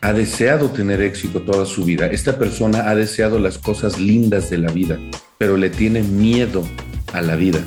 ha 0.00 0.12
deseado 0.12 0.70
tener 0.70 1.00
éxito 1.00 1.42
toda 1.42 1.66
su 1.66 1.84
vida. 1.84 2.06
Esta 2.06 2.38
persona 2.38 2.88
ha 2.88 2.94
deseado 2.94 3.38
las 3.38 3.58
cosas 3.58 3.98
lindas 3.98 4.50
de 4.50 4.58
la 4.58 4.70
vida, 4.70 4.98
pero 5.38 5.56
le 5.56 5.70
tiene 5.70 6.02
miedo 6.02 6.66
a 7.12 7.20
la 7.20 7.36
vida 7.36 7.60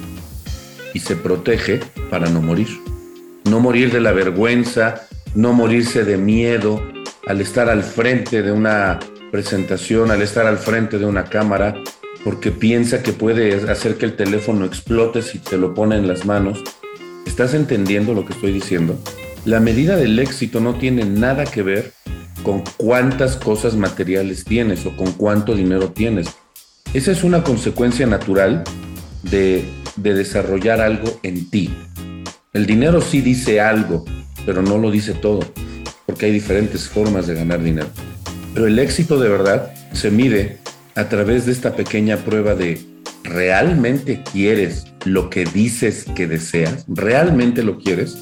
y 0.93 0.99
se 0.99 1.15
protege 1.15 1.79
para 2.09 2.29
no 2.29 2.41
morir. 2.41 2.67
No 3.45 3.59
morir 3.59 3.91
de 3.91 4.01
la 4.01 4.11
vergüenza, 4.11 5.07
no 5.35 5.53
morirse 5.53 6.03
de 6.03 6.17
miedo 6.17 6.83
al 7.27 7.41
estar 7.41 7.69
al 7.69 7.83
frente 7.83 8.41
de 8.41 8.51
una 8.51 8.99
presentación, 9.31 10.11
al 10.11 10.21
estar 10.21 10.45
al 10.45 10.57
frente 10.57 10.97
de 10.97 11.05
una 11.05 11.25
cámara, 11.25 11.75
porque 12.23 12.51
piensa 12.51 13.03
que 13.03 13.13
puede 13.13 13.69
hacer 13.69 13.95
que 13.97 14.05
el 14.05 14.15
teléfono 14.15 14.65
explote 14.65 15.21
si 15.21 15.39
te 15.39 15.57
lo 15.57 15.73
pone 15.73 15.95
en 15.95 16.07
las 16.07 16.25
manos. 16.25 16.63
¿Estás 17.25 17.53
entendiendo 17.53 18.13
lo 18.13 18.25
que 18.25 18.33
estoy 18.33 18.51
diciendo? 18.51 18.99
La 19.45 19.59
medida 19.59 19.95
del 19.95 20.19
éxito 20.19 20.59
no 20.59 20.75
tiene 20.75 21.05
nada 21.05 21.45
que 21.45 21.61
ver 21.63 21.93
con 22.43 22.63
cuántas 22.77 23.37
cosas 23.37 23.75
materiales 23.75 24.43
tienes 24.43 24.85
o 24.85 24.95
con 24.97 25.11
cuánto 25.13 25.55
dinero 25.55 25.91
tienes. 25.91 26.27
Esa 26.93 27.11
es 27.11 27.23
una 27.23 27.43
consecuencia 27.43 28.07
natural 28.07 28.63
de, 29.23 29.63
desarrollar 29.95 30.81
algo 30.81 31.19
en 31.23 31.49
ti. 31.49 31.69
El 32.53 32.65
dinero 32.65 33.01
sí 33.01 33.21
dice 33.21 33.61
algo, 33.61 34.05
pero 34.45 34.61
no 34.61 34.77
lo 34.77 34.89
dice 34.89 35.13
todo, 35.13 35.41
porque 36.05 36.27
hay 36.27 36.31
diferentes 36.31 36.87
formas 36.87 37.27
de 37.27 37.35
ganar 37.35 37.61
dinero. 37.61 37.89
Pero 38.53 38.65
el 38.65 38.79
éxito 38.79 39.19
de 39.19 39.29
verdad 39.29 39.71
se 39.93 40.09
mide 40.09 40.57
a 40.95 41.09
través 41.09 41.45
de 41.45 41.51
esta 41.51 41.75
pequeña 41.75 42.17
prueba 42.17 42.55
de 42.55 42.81
¿realmente 43.23 44.23
quieres 44.31 44.85
lo 45.05 45.29
que 45.29 45.45
dices 45.45 46.05
que 46.15 46.27
deseas? 46.27 46.85
¿Realmente 46.87 47.61
lo 47.61 47.77
quieres? 47.77 48.17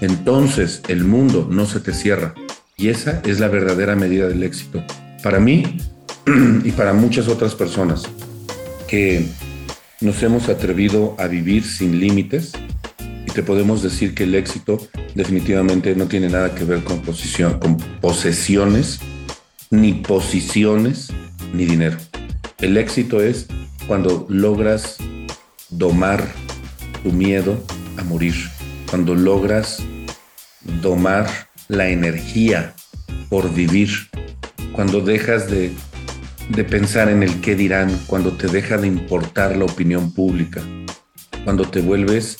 entonces 0.00 0.82
el 0.88 1.04
mundo 1.04 1.46
no 1.48 1.64
se 1.66 1.78
te 1.78 1.92
cierra. 1.92 2.34
Y 2.76 2.88
esa 2.88 3.22
es 3.24 3.38
la 3.38 3.46
verdadera 3.46 3.94
medida 3.94 4.26
del 4.26 4.42
éxito. 4.42 4.82
Para 5.22 5.38
mí 5.38 5.78
y 6.64 6.70
para 6.72 6.92
muchas 6.92 7.28
otras 7.28 7.54
personas 7.54 8.04
que 8.88 9.26
nos 10.00 10.22
hemos 10.22 10.48
atrevido 10.48 11.16
a 11.18 11.26
vivir 11.26 11.64
sin 11.64 11.98
límites, 12.00 12.52
y 13.26 13.30
te 13.30 13.42
podemos 13.42 13.82
decir 13.82 14.14
que 14.14 14.24
el 14.24 14.34
éxito 14.34 14.78
definitivamente 15.14 15.94
no 15.94 16.06
tiene 16.06 16.28
nada 16.28 16.54
que 16.54 16.64
ver 16.64 16.82
con, 16.82 17.00
posición, 17.00 17.58
con 17.58 17.76
posesiones, 18.00 19.00
ni 19.70 19.94
posiciones, 19.94 21.08
ni 21.52 21.64
dinero. 21.64 21.96
El 22.58 22.76
éxito 22.76 23.22
es 23.22 23.46
cuando 23.86 24.26
logras 24.28 24.98
domar 25.70 26.26
tu 27.02 27.12
miedo 27.12 27.62
a 27.96 28.04
morir, 28.04 28.34
cuando 28.90 29.14
logras 29.14 29.82
domar 30.80 31.26
la 31.68 31.88
energía 31.88 32.74
por 33.28 33.52
vivir, 33.52 33.88
cuando 34.72 35.00
dejas 35.00 35.50
de, 35.50 35.72
pensar 36.64 37.08
en 37.08 37.22
el 37.22 37.40
qué 37.40 37.54
dirán, 37.54 37.90
cuando 38.06 38.32
te 38.32 38.48
deja 38.48 38.78
de 38.78 38.86
importar 38.86 39.56
la 39.56 39.64
opinión 39.64 40.12
pública, 40.12 40.62
cuando 41.44 41.64
te 41.64 41.80
vuelves 41.80 42.38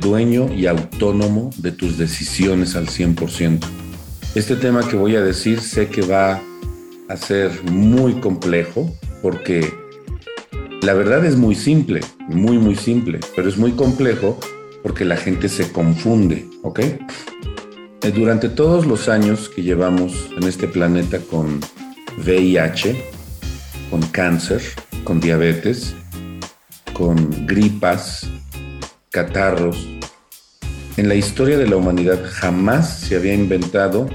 dueño 0.00 0.52
y 0.52 0.66
autónomo 0.66 1.50
de 1.58 1.72
tus 1.72 1.98
decisiones 1.98 2.76
al 2.76 2.86
100%. 2.86 3.60
Este 4.34 4.56
tema 4.56 4.86
que 4.88 4.96
voy 4.96 5.16
a 5.16 5.22
decir 5.22 5.60
sé 5.60 5.88
que 5.88 6.02
va 6.02 6.40
a 7.08 7.16
ser 7.16 7.50
muy 7.70 8.14
complejo 8.14 8.92
porque 9.22 9.72
la 10.82 10.94
verdad 10.94 11.24
es 11.24 11.36
muy 11.36 11.54
simple, 11.54 12.00
muy, 12.28 12.58
muy 12.58 12.76
simple, 12.76 13.20
pero 13.34 13.48
es 13.48 13.56
muy 13.56 13.72
complejo 13.72 14.38
porque 14.82 15.04
la 15.04 15.16
gente 15.16 15.48
se 15.48 15.72
confunde, 15.72 16.46
¿ok? 16.62 16.80
Eh, 16.80 18.12
durante 18.14 18.48
todos 18.48 18.86
los 18.86 19.08
años 19.08 19.48
que 19.48 19.62
llevamos 19.62 20.30
en 20.36 20.44
este 20.44 20.68
planeta 20.68 21.18
con 21.18 21.60
VIH, 22.18 22.96
con 23.90 24.02
cáncer, 24.02 24.62
con 25.04 25.20
diabetes, 25.20 25.94
con 26.92 27.46
gripas, 27.46 28.28
catarros, 29.10 29.86
en 30.96 31.08
la 31.08 31.14
historia 31.14 31.58
de 31.58 31.66
la 31.66 31.76
humanidad 31.76 32.18
jamás 32.24 33.00
se 33.00 33.16
había 33.16 33.34
inventado 33.34 34.08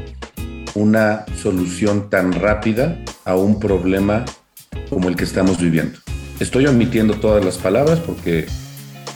una 0.74 1.26
solución 1.40 2.10
tan 2.10 2.34
rápida 2.34 2.98
a 3.24 3.36
un 3.36 3.60
problema 3.60 4.26
como 4.90 5.08
el 5.08 5.16
que 5.16 5.26
estamos 5.26 5.60
viviendo. 5.60 6.00
Estoy 6.40 6.66
omitiendo 6.66 7.14
todas 7.14 7.46
las 7.46 7.60
palabras 7.60 8.00
porque 8.00 8.48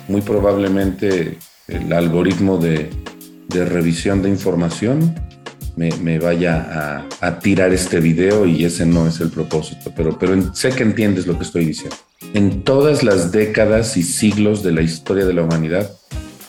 muy 0.07 0.21
probablemente 0.21 1.39
el 1.67 1.91
algoritmo 1.91 2.59
de, 2.59 2.91
revisión 3.49 4.21
de 4.21 4.29
información 4.29 5.15
me, 5.75 6.19
vaya 6.19 7.05
a, 7.21 7.39
tirar 7.39 7.73
este 7.73 7.99
video 7.99 8.45
y 8.45 8.65
ese 8.65 8.85
no 8.85 9.07
es 9.07 9.19
el 9.19 9.29
propósito, 9.29 9.91
pero, 9.95 10.17
pero 10.17 10.53
sé 10.53 10.69
que 10.69 10.83
entiendes 10.83 11.27
lo 11.27 11.37
que 11.37 11.43
estoy 11.43 11.65
diciendo. 11.65 11.95
En 12.33 12.63
todas 12.63 13.03
las 13.03 13.31
décadas 13.31 13.97
y 13.97 14.03
siglos 14.03 14.63
de 14.63 14.71
la 14.71 14.81
historia 14.81 15.25
de 15.25 15.33
la 15.33 15.43
humanidad, 15.43 15.91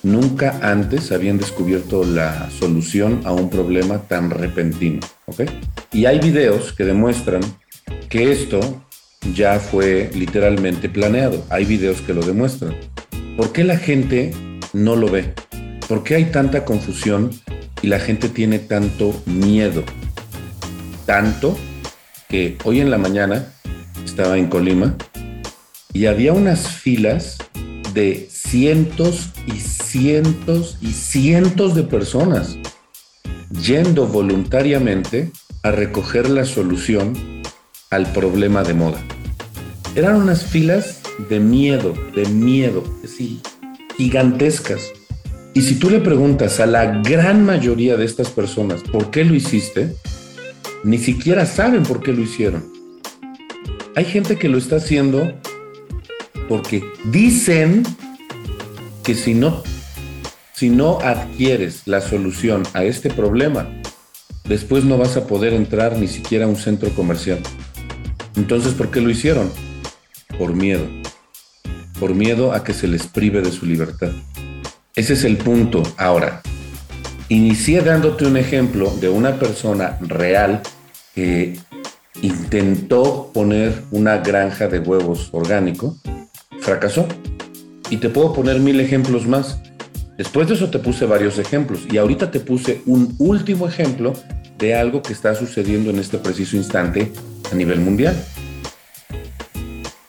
nunca 0.03 0.59
antes 0.63 1.11
habían 1.13 1.39
descubierto 1.39 2.05
la 2.05 2.49
solución 2.51 3.21
a 3.25 3.33
un 3.33 3.51
problema 3.51 3.99
tan 4.03 4.31
repentino. 4.31 5.01
Y 5.93 6.07
hay 6.07 6.21
videos 6.21 6.73
que 6.73 6.85
demuestran 6.85 7.43
que 8.09 8.31
esto 8.31 8.61
ya 9.35 9.59
fue 9.59 10.11
literalmente 10.15 10.89
planeado. 10.89 11.45
Hay 11.51 11.65
videos 11.65 12.01
que 12.01 12.15
lo 12.15 12.23
demuestran. 12.23 12.77
¿Por 13.37 13.53
qué 13.53 13.65
la 13.65 13.77
gente 13.77 14.33
no 14.73 14.95
lo 14.95 15.09
ve? 15.09 15.35
¿Por 15.89 16.05
qué 16.05 16.17
hay 16.17 16.25
tanta 16.27 16.65
confusión 16.65 17.31
y 17.87 17.89
la 17.89 18.01
gente 18.01 18.29
tiene 18.29 18.59
tanto 18.59 19.15
miedo? 19.27 19.85
Tanto 21.07 21.57
que 22.29 22.59
hoy 22.65 22.81
en 22.81 22.91
la 22.91 22.99
mañana 22.99 23.47
estaba 24.05 24.37
en 24.39 24.49
Colima 24.49 24.97
y 25.93 26.07
había 26.07 26.33
unas 26.33 26.67
filas 26.67 27.39
de 27.95 28.27
cientos 28.29 29.31
y 29.47 29.61
cientos 29.61 30.79
y 30.81 30.91
cientos 30.91 31.77
de 31.77 31.85
personas 31.85 32.59
yendo 33.63 34.09
voluntariamente 34.09 35.31
a 35.63 35.71
recoger 35.71 36.29
la 36.29 36.45
solución 36.45 37.43
al 37.91 38.11
problema 38.13 38.65
de 38.65 38.75
moda. 38.75 39.01
Eran 39.95 40.17
unas 40.17 40.45
filas 40.45 41.03
de 41.29 41.39
miedo, 41.39 41.95
de 42.17 42.27
miedo, 42.27 42.83
sí, 43.07 43.41
gigantescas. 43.97 44.91
Y 45.57 45.63
si 45.63 45.77
tú 45.77 45.89
le 45.89 46.01
preguntas 46.01 46.61
a 46.61 46.67
la 46.67 47.01
gran 47.01 47.43
mayoría 47.43 47.97
de 47.97 48.05
estas 48.05 48.29
personas 48.29 48.83
por 48.83 49.11
qué 49.11 49.25
lo 49.25 49.35
hiciste, 49.35 49.97
ni 50.85 50.99
siquiera 50.99 51.47
saben 51.47 51.83
por 51.83 52.03
qué 52.03 52.13
lo 52.13 52.21
hicieron. 52.21 52.71
Hay 53.95 54.05
gente 54.05 54.37
que 54.37 54.51
lo 54.51 54.59
está 54.59 54.77
haciendo 54.77 55.33
porque 56.47 56.85
dicen 57.07 57.85
que 59.03 59.15
si 59.15 59.33
no, 59.33 59.63
si 60.53 60.69
no 60.69 60.99
adquieres 61.01 61.85
la 61.87 62.03
solución 62.03 62.63
a 62.75 62.85
este 62.85 63.09
problema, 63.09 63.67
después 64.45 64.85
no 64.85 64.99
vas 64.99 65.17
a 65.17 65.27
poder 65.27 65.55
entrar 65.55 65.97
ni 65.97 66.07
siquiera 66.07 66.45
a 66.45 66.49
un 66.49 66.57
centro 66.57 66.91
comercial. 66.91 67.39
Entonces, 68.37 68.75
¿por 68.75 68.91
qué 68.91 69.01
lo 69.01 69.09
hicieron? 69.09 69.51
Por 70.39 70.53
miedo. 70.53 70.87
Por 71.99 72.15
miedo 72.15 72.53
a 72.53 72.63
que 72.63 72.75
se 72.75 72.89
les 72.89 73.07
prive 73.07 73.41
de 73.41 73.53
su 73.53 73.65
libertad. 73.65 74.13
Ese 74.97 75.13
es 75.13 75.25
el 75.25 75.37
punto. 75.37 75.83
Ahora, 75.99 76.41
inicié 77.29 77.83
dándote 77.83 78.25
un 78.25 78.39
ejemplo 78.39 78.91
de 78.99 79.11
una 79.11 79.39
persona 79.39 79.99
real 80.01 80.63
que 81.15 81.59
intentó 82.23 83.31
poner 83.35 83.83
una 83.91 84.17
granja 84.17 84.69
de 84.69 84.79
huevos 84.79 85.29
orgánico, 85.33 85.99
fracasó. 86.61 87.07
Y 87.91 87.99
te 87.99 88.09
puedo 88.09 88.33
poner 88.33 88.59
mil 88.59 88.81
ejemplos 88.81 89.27
más. 89.27 89.61
Después 90.17 90.49
de 90.49 90.55
eso 90.55 90.71
te 90.71 90.79
puse 90.79 91.05
varios 91.05 91.39
ejemplos 91.39 91.81
y 91.93 91.99
ahorita 91.99 92.31
te 92.31 92.41
puse 92.41 92.81
un 92.87 93.15
último 93.19 93.69
ejemplo 93.69 94.15
de 94.57 94.75
algo 94.75 95.03
que 95.03 95.13
está 95.13 95.35
sucediendo 95.35 95.91
en 95.91 95.99
este 95.99 96.17
preciso 96.17 96.57
instante 96.57 97.13
a 97.53 97.55
nivel 97.55 97.81
mundial. 97.81 98.17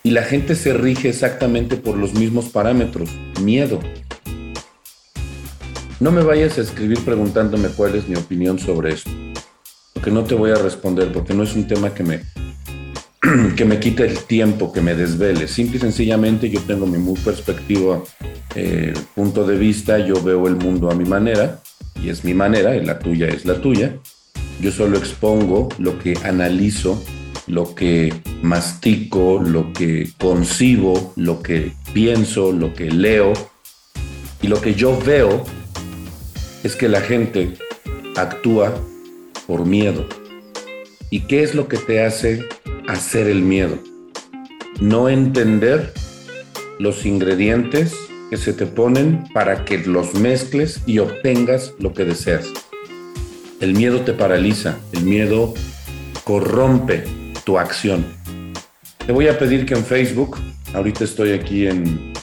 Y 0.02 0.12
la 0.12 0.24
gente 0.24 0.56
se 0.56 0.72
rige 0.72 1.10
exactamente 1.10 1.76
por 1.76 1.98
los 1.98 2.14
mismos 2.14 2.46
parámetros, 2.46 3.10
miedo. 3.42 3.82
No 6.00 6.12
me 6.12 6.22
vayas 6.22 6.60
a 6.60 6.62
escribir 6.62 7.00
preguntándome 7.00 7.70
cuál 7.70 7.96
es 7.96 8.08
mi 8.08 8.16
opinión 8.16 8.60
sobre 8.60 8.94
esto, 8.94 9.10
porque 9.94 10.12
no 10.12 10.24
te 10.26 10.36
voy 10.36 10.52
a 10.52 10.56
responder, 10.56 11.12
porque 11.12 11.34
no 11.34 11.42
es 11.42 11.56
un 11.56 11.66
tema 11.66 11.92
que 11.92 12.04
me, 12.04 12.22
que 13.56 13.66
me 13.66 13.80
quite 13.80 14.06
el 14.06 14.20
tiempo, 14.20 14.72
que 14.72 14.80
me 14.80 14.94
desvele. 14.94 15.48
Simple 15.48 15.78
y 15.78 15.80
sencillamente 15.80 16.52
yo 16.52 16.62
tengo 16.62 16.86
mi 16.86 17.00
muy 17.00 17.18
perspectiva, 17.20 18.04
eh, 18.54 18.94
punto 19.16 19.44
de 19.44 19.58
vista, 19.58 19.98
yo 19.98 20.22
veo 20.22 20.48
el 20.48 20.56
mundo 20.56 20.92
a 20.92 20.96
mi 20.96 21.04
manera, 21.04 21.62
y 21.96 22.10
es 22.10 22.24
mi 22.24 22.36
manera, 22.36 22.76
la 22.76 23.00
tuya 23.00 23.28
es 23.28 23.46
la 23.46 23.60
tuya. 23.60 23.96
Yo 24.62 24.72
solo 24.72 25.00
expongo 25.00 25.70
lo 25.80 25.98
que 25.98 26.16
analizo, 26.24 27.04
lo 27.48 27.74
que 27.74 28.14
mastico, 28.44 29.42
lo 29.44 29.74
que 29.74 30.12
concibo, 30.20 31.14
lo 31.16 31.42
que 31.42 31.74
pienso, 31.92 32.52
lo 32.52 32.76
que 32.76 32.92
leo, 32.92 33.34
y 34.44 34.48
lo 34.48 34.62
que 34.62 34.76
yo 34.76 34.96
veo 35.00 35.44
es 36.64 36.76
que 36.76 36.90
la 36.90 37.02
gente 37.02 37.54
actúa 38.16 38.74
por 39.46 39.66
miedo. 39.66 40.06
¿Y 41.10 41.22
qué 41.22 41.44
es 41.44 41.56
lo 41.56 41.68
que 41.68 41.78
te 41.78 42.04
hace 42.04 42.46
hacer 42.88 43.28
el 43.28 43.42
miedo? 43.42 43.80
No 44.82 45.10
entender 45.10 45.94
los 46.80 47.06
ingredientes 47.06 47.96
que 48.30 48.38
se 48.38 48.54
te 48.54 48.66
ponen 48.66 49.24
para 49.34 49.64
que 49.66 49.80
los 49.80 50.16
mezcles 50.16 50.82
y 50.86 51.00
obtengas 51.00 51.74
lo 51.80 51.94
que 51.94 52.04
deseas. 52.04 52.48
El 53.62 53.74
miedo 53.74 54.02
te 54.02 54.14
paraliza, 54.14 54.78
el 54.92 55.04
miedo 55.04 55.54
corrompe 56.24 57.06
tu 57.46 57.58
acción. 57.58 58.06
Te 59.06 59.14
voy 59.14 59.30
a 59.30 59.40
pedir 59.40 59.66
que 59.66 59.74
en 59.74 59.86
Facebook, 59.86 60.38
ahorita 60.74 61.06
estoy 61.06 61.32
aquí 61.32 61.68
en, 61.68 62.14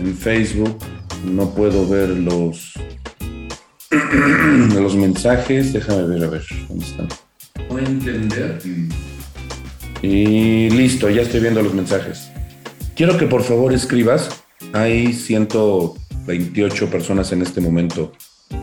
en 0.00 0.16
Facebook, 0.16 0.76
no 1.24 1.54
puedo 1.54 1.88
ver 1.88 2.08
los, 2.08 2.74
los 4.74 4.96
mensajes, 4.96 5.72
déjame 5.72 6.04
ver, 6.04 6.24
a 6.24 6.28
ver, 6.28 6.42
¿dónde 6.68 6.84
están? 6.84 7.08
No 7.68 7.78
entender. 7.78 8.58
Y 10.00 10.70
listo, 10.70 11.10
ya 11.10 11.22
estoy 11.22 11.40
viendo 11.40 11.62
los 11.62 11.74
mensajes. 11.74 12.30
Quiero 12.96 13.18
que 13.18 13.26
por 13.26 13.42
favor 13.42 13.72
escribas. 13.72 14.30
Hay 14.72 15.12
128 15.12 16.88
personas 16.88 17.32
en 17.32 17.42
este 17.42 17.60
momento 17.60 18.12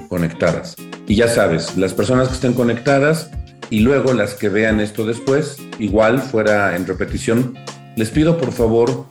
conectadas. 0.07 0.75
Y 1.07 1.15
ya 1.15 1.27
sabes, 1.27 1.77
las 1.77 1.93
personas 1.93 2.27
que 2.29 2.33
estén 2.33 2.53
conectadas 2.53 3.29
y 3.69 3.81
luego 3.81 4.13
las 4.13 4.33
que 4.33 4.49
vean 4.49 4.79
esto 4.79 5.05
después, 5.05 5.57
igual 5.77 6.21
fuera 6.21 6.75
en 6.75 6.87
repetición, 6.87 7.55
les 7.95 8.09
pido 8.09 8.37
por 8.37 8.51
favor 8.51 9.05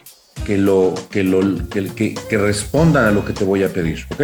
que, 0.45 0.59
lo, 0.59 0.95
que, 1.11 1.23
lo, 1.23 1.41
que, 1.69 2.15
que 2.29 2.39
respondan 2.39 3.05
a 3.05 3.11
lo 3.13 3.25
que 3.25 3.33
te 3.33 3.45
voy 3.45 3.63
a 3.63 3.69
pedir, 3.69 4.05
¿ok? 4.11 4.23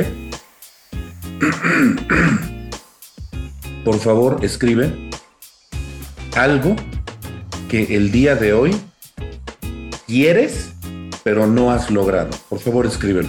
Por 3.85 3.99
favor, 3.99 4.39
escribe 4.43 5.11
algo 6.37 6.77
que 7.69 7.97
el 7.97 8.11
día 8.11 8.35
de 8.35 8.53
hoy 8.53 8.75
quieres, 10.07 10.73
pero 11.23 11.47
no 11.47 11.71
has 11.71 11.91
logrado. 11.91 12.31
Por 12.49 12.61
favor, 12.61 12.87
escríbelo. 12.87 13.29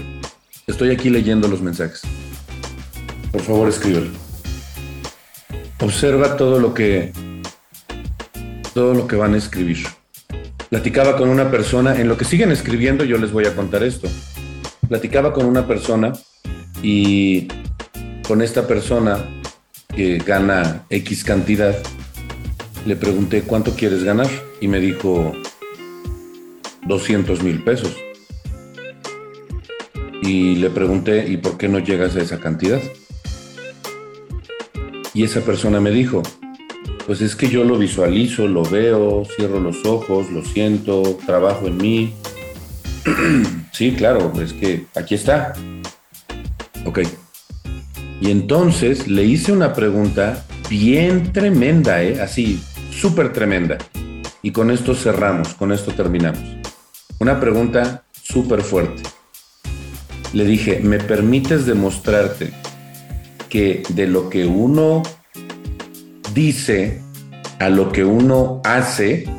Estoy 0.68 0.92
aquí 0.92 1.10
leyendo 1.10 1.48
los 1.48 1.62
mensajes. 1.62 2.02
Por 3.32 3.42
favor, 3.42 3.70
escríbelo. 3.70 4.10
Observa 5.80 6.38
todo 6.38 6.60
lo 6.60 6.74
que 6.74 7.12
todo 8.74 8.94
lo 8.94 9.08
que 9.08 9.16
van 9.16 9.34
a 9.34 9.38
escribir. 9.38 9.86
Platicaba 10.70 11.16
con 11.16 11.30
una 11.30 11.50
persona, 11.50 12.00
en 12.00 12.10
lo 12.10 12.18
que 12.18 12.26
siguen 12.26 12.52
escribiendo 12.52 13.06
yo 13.06 13.18
les 13.18 13.32
voy 13.32 13.46
a 13.46 13.56
contar 13.56 13.84
esto. 13.84 14.10
Platicaba 14.90 15.32
con 15.32 15.46
una 15.46 15.66
persona 15.66 16.14
y 16.84 17.48
con 18.28 18.42
esta 18.42 18.68
persona 18.68 19.24
que 19.96 20.18
gana 20.18 20.86
X 20.90 21.24
cantidad, 21.24 21.76
le 22.86 22.96
pregunté 22.96 23.44
cuánto 23.44 23.76
quieres 23.76 24.04
ganar 24.04 24.30
y 24.60 24.68
me 24.68 24.80
dijo 24.80 25.34
200 26.88 27.44
mil 27.44 27.64
pesos. 27.64 27.96
Y 30.22 30.56
le 30.56 30.70
pregunté, 30.70 31.28
¿y 31.28 31.38
por 31.38 31.58
qué 31.58 31.68
no 31.68 31.80
llegas 31.80 32.16
a 32.16 32.22
esa 32.22 32.40
cantidad? 32.40 32.82
Y 35.14 35.24
esa 35.24 35.42
persona 35.42 35.80
me 35.80 35.92
dijo, 35.92 36.24
pues 37.06 37.22
es 37.22 37.36
que 37.36 37.48
yo 37.48 37.64
lo 37.64 37.78
visualizo, 37.78 38.48
lo 38.48 38.64
veo, 38.64 39.24
cierro 39.36 39.60
los 39.60 39.86
ojos, 39.86 40.32
lo 40.32 40.44
siento, 40.44 41.18
trabajo 41.26 41.68
en 41.68 41.78
mí. 41.78 42.14
sí, 43.72 43.94
claro, 43.94 44.34
es 44.42 44.54
que 44.54 44.86
aquí 44.96 45.14
está. 45.16 45.54
Ok. 46.86 47.00
Y 48.26 48.32
entonces 48.32 49.08
le 49.08 49.24
hice 49.24 49.52
una 49.52 49.74
pregunta 49.74 50.44
bien 50.68 51.32
tremenda, 51.32 52.02
¿eh? 52.02 52.20
así, 52.20 52.60
súper 52.90 53.32
tremenda. 53.32 53.78
Y 54.42 54.50
con 54.50 54.72
esto 54.72 54.96
cerramos, 54.96 55.54
con 55.54 55.72
esto 55.72 55.92
terminamos. 55.92 56.42
Una 57.20 57.40
pregunta 57.40 58.04
súper 58.12 58.64
fuerte. 58.64 59.04
Le 60.34 60.44
dije, 60.44 60.80
¿me 60.80 60.98
permites 60.98 61.68
demostrarte 61.68 62.52
que 63.48 63.84
de 63.90 64.08
lo 64.08 64.28
que 64.28 64.48
uno 64.48 65.04
dice 66.34 67.04
a 67.60 67.70
lo 67.70 67.92
que 67.92 68.06
uno 68.06 68.60
hace 68.64 69.30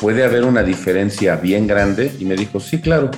puede 0.00 0.24
haber 0.24 0.44
una 0.44 0.62
diferencia 0.62 1.34
bien 1.34 1.66
grande? 1.66 2.12
Y 2.20 2.24
me 2.24 2.36
dijo, 2.36 2.60
sí, 2.60 2.80
claro. 2.80 3.10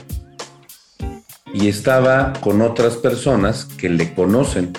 Y 1.52 1.68
estaba 1.68 2.32
con 2.40 2.62
otras 2.62 2.96
personas 2.96 3.66
que 3.66 3.90
le 3.90 4.14
conocen 4.14 4.72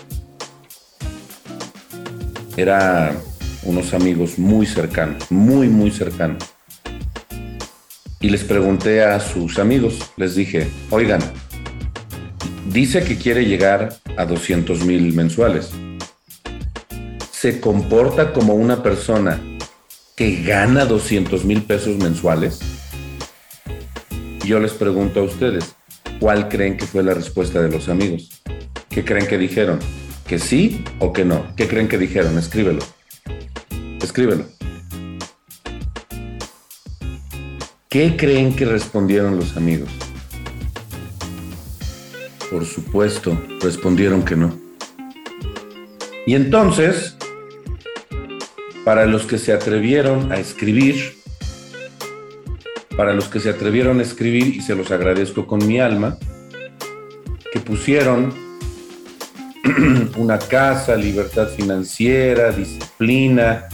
era 2.57 3.15
unos 3.63 3.93
amigos 3.93 4.37
muy 4.37 4.65
cercanos, 4.65 5.31
muy, 5.31 5.67
muy 5.67 5.91
cercanos. 5.91 6.43
Y 8.19 8.29
les 8.29 8.43
pregunté 8.43 9.03
a 9.03 9.19
sus 9.19 9.57
amigos, 9.59 9.99
les 10.17 10.35
dije, 10.35 10.69
oigan, 10.89 11.21
dice 12.71 13.03
que 13.03 13.17
quiere 13.17 13.45
llegar 13.45 13.95
a 14.17 14.25
200 14.25 14.85
mil 14.85 15.13
mensuales. 15.13 15.71
¿Se 17.31 17.59
comporta 17.59 18.33
como 18.33 18.53
una 18.53 18.83
persona 18.83 19.41
que 20.15 20.43
gana 20.43 20.85
200 20.85 21.45
mil 21.45 21.63
pesos 21.63 21.97
mensuales? 21.97 22.59
yo 24.51 24.59
les 24.59 24.73
pregunto 24.73 25.21
a 25.21 25.23
ustedes, 25.23 25.75
¿cuál 26.19 26.49
creen 26.49 26.75
que 26.75 26.85
fue 26.85 27.03
la 27.03 27.13
respuesta 27.13 27.61
de 27.61 27.69
los 27.69 27.87
amigos? 27.87 28.41
¿Qué 28.89 29.05
creen 29.05 29.25
que 29.25 29.37
dijeron? 29.37 29.79
¿Que 30.31 30.39
sí 30.39 30.81
o 30.99 31.11
que 31.11 31.25
no? 31.25 31.53
¿Qué 31.57 31.67
creen 31.67 31.89
que 31.89 31.97
dijeron? 31.97 32.37
Escríbelo. 32.37 32.79
Escríbelo. 34.01 34.45
¿Qué 37.89 38.15
creen 38.15 38.55
que 38.55 38.63
respondieron 38.63 39.35
los 39.35 39.57
amigos? 39.57 39.89
Por 42.49 42.63
supuesto, 42.63 43.37
respondieron 43.59 44.23
que 44.23 44.37
no. 44.37 44.57
Y 46.25 46.35
entonces, 46.35 47.17
para 48.85 49.05
los 49.07 49.25
que 49.25 49.37
se 49.37 49.51
atrevieron 49.51 50.31
a 50.31 50.37
escribir, 50.37 51.17
para 52.95 53.13
los 53.13 53.25
que 53.25 53.41
se 53.41 53.49
atrevieron 53.49 53.99
a 53.99 54.03
escribir, 54.03 54.47
y 54.55 54.61
se 54.61 54.75
los 54.75 54.91
agradezco 54.91 55.45
con 55.45 55.67
mi 55.67 55.81
alma, 55.81 56.17
que 57.51 57.59
pusieron 57.59 58.50
una 60.17 60.37
casa, 60.39 60.95
libertad 60.95 61.47
financiera, 61.47 62.51
disciplina, 62.51 63.67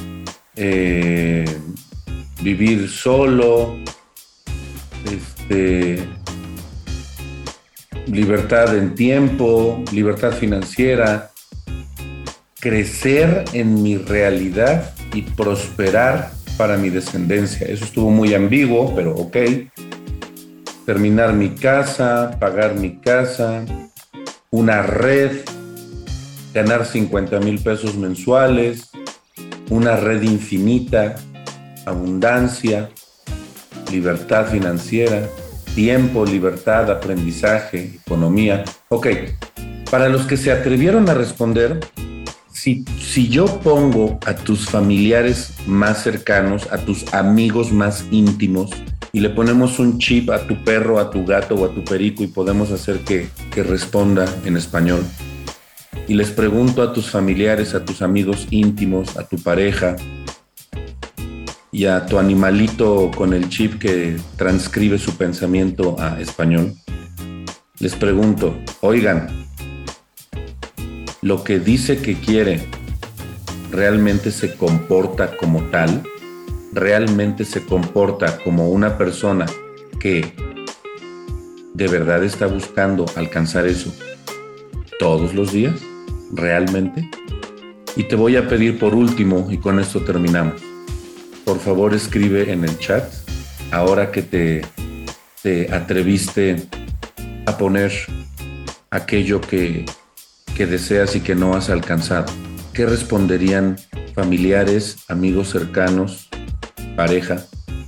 eh, 0.56 1.46
vivir 2.42 2.90
solo, 2.90 3.78
este, 5.12 6.08
libertad 8.08 8.76
en 8.76 8.96
tiempo, 8.96 9.84
libertad 9.92 10.32
financiera, 10.32 11.32
crecer 12.60 13.46
en 13.54 13.82
mi 13.82 13.98
realidad 13.98 14.94
y 15.14 15.22
prosperar 15.22 16.32
para 16.58 16.78
mi 16.78 16.90
descendencia. 16.90 17.68
Eso 17.68 17.86
estuvo 17.86 18.10
muy 18.10 18.34
ambiguo, 18.34 18.96
pero 18.96 19.16
ok. 19.16 19.38
Terminar 20.86 21.34
mi 21.34 21.50
casa, 21.50 22.38
pagar 22.40 22.76
mi 22.76 22.98
casa, 23.00 23.66
una 24.50 24.82
red, 24.82 25.42
ganar 26.58 26.88
50 26.88 27.40
mil 27.42 27.60
pesos 27.60 27.96
mensuales, 27.98 28.90
una 29.70 29.96
red 29.96 30.24
infinita, 30.24 31.16
abundancia, 31.86 32.90
libertad 33.92 34.48
financiera, 34.48 35.30
tiempo, 35.76 36.26
libertad, 36.26 36.90
aprendizaje, 36.90 38.00
economía. 38.04 38.64
Ok, 38.90 39.06
para 39.92 40.10
los 40.10 40.26
que 40.26 40.36
se 40.36 40.52
atrevieron 40.52 41.08
a 41.10 41.14
responder, 41.14 41.80
si, 42.52 42.84
si, 43.00 43.30
yo 43.30 43.46
pongo 43.60 44.18
a 44.26 44.34
tus 44.34 44.68
familiares 44.68 45.54
más 45.68 46.02
cercanos, 46.02 46.68
a 46.72 46.80
tus 46.80 47.14
amigos 47.14 47.72
más 47.72 48.04
íntimos, 48.10 48.72
y 49.14 49.20
le 49.20 49.30
ponemos 49.30 49.78
un 49.78 50.00
chip 50.00 50.32
a 50.32 50.48
tu 50.48 50.64
perro, 50.64 50.98
a 50.98 51.12
tu 51.12 51.24
gato 51.24 51.54
o 51.54 51.66
a 51.66 51.74
tu 51.74 51.84
perico 51.84 52.24
y 52.24 52.28
podemos 52.28 52.72
hacer 52.72 53.02
que, 53.02 53.30
que 53.52 53.62
responda 53.62 54.26
en 54.44 54.58
español, 54.58 55.04
y 56.08 56.14
les 56.14 56.32
pregunto 56.32 56.82
a 56.82 56.94
tus 56.94 57.10
familiares, 57.10 57.76
a 57.76 57.84
tus 57.84 58.02
amigos 58.02 58.48
íntimos, 58.50 59.18
a 59.18 59.28
tu 59.28 59.38
pareja, 59.38 59.96
y 61.72 61.86
a 61.86 62.08
tu 62.08 62.18
animalito 62.18 63.12
con 63.16 63.34
el 63.34 63.50
chip 63.50 63.78
que 63.78 64.18
transcribe 64.36 64.98
su 64.98 65.16
pensamiento 65.16 65.96
a 66.00 66.20
español, 66.20 66.74
les 67.80 67.96
pregunto, 67.96 68.58
oigan, 68.82 69.46
lo 71.22 71.44
que 71.44 71.60
dice 71.60 72.02
que 72.02 72.16
quiere 72.16 72.68
realmente 73.72 74.32
se 74.32 74.56
comporta 74.56 75.38
como 75.38 75.62
tal, 75.66 76.02
realmente 76.74 77.46
se 77.46 77.64
comporta 77.64 78.40
como 78.44 78.70
una 78.70 78.98
persona 78.98 79.46
que 80.00 80.34
de 81.76 81.88
verdad 81.88 82.24
está 82.24 82.48
buscando 82.48 83.06
alcanzar 83.16 83.68
eso 83.68 83.94
todos 85.00 85.36
los 85.36 85.52
días, 85.52 85.80
realmente. 86.32 87.10
Y 87.96 88.04
te 88.04 88.16
voy 88.16 88.36
a 88.36 88.48
pedir 88.48 88.78
por 88.78 88.94
último, 88.94 89.48
y 89.50 89.58
con 89.58 89.80
esto 89.80 90.02
terminamos, 90.02 90.62
por 91.46 91.60
favor 91.60 91.94
escribe 91.94 92.52
en 92.52 92.64
el 92.64 92.78
chat, 92.78 93.12
ahora 93.72 94.12
que 94.12 94.22
te, 94.22 94.62
te 95.42 95.74
atreviste 95.74 96.68
a 97.46 97.58
poner 97.58 97.92
aquello 98.92 99.42
que, 99.42 99.86
que 100.56 100.66
deseas 100.66 101.16
y 101.16 101.22
que 101.22 101.36
no 101.36 101.56
has 101.56 101.70
alcanzado. 101.70 102.26
¿Qué 102.74 102.86
responderían 102.86 103.78
familiares, 104.14 104.98
amigos 105.08 105.50
cercanos, 105.50 106.30
pareja? 106.96 107.44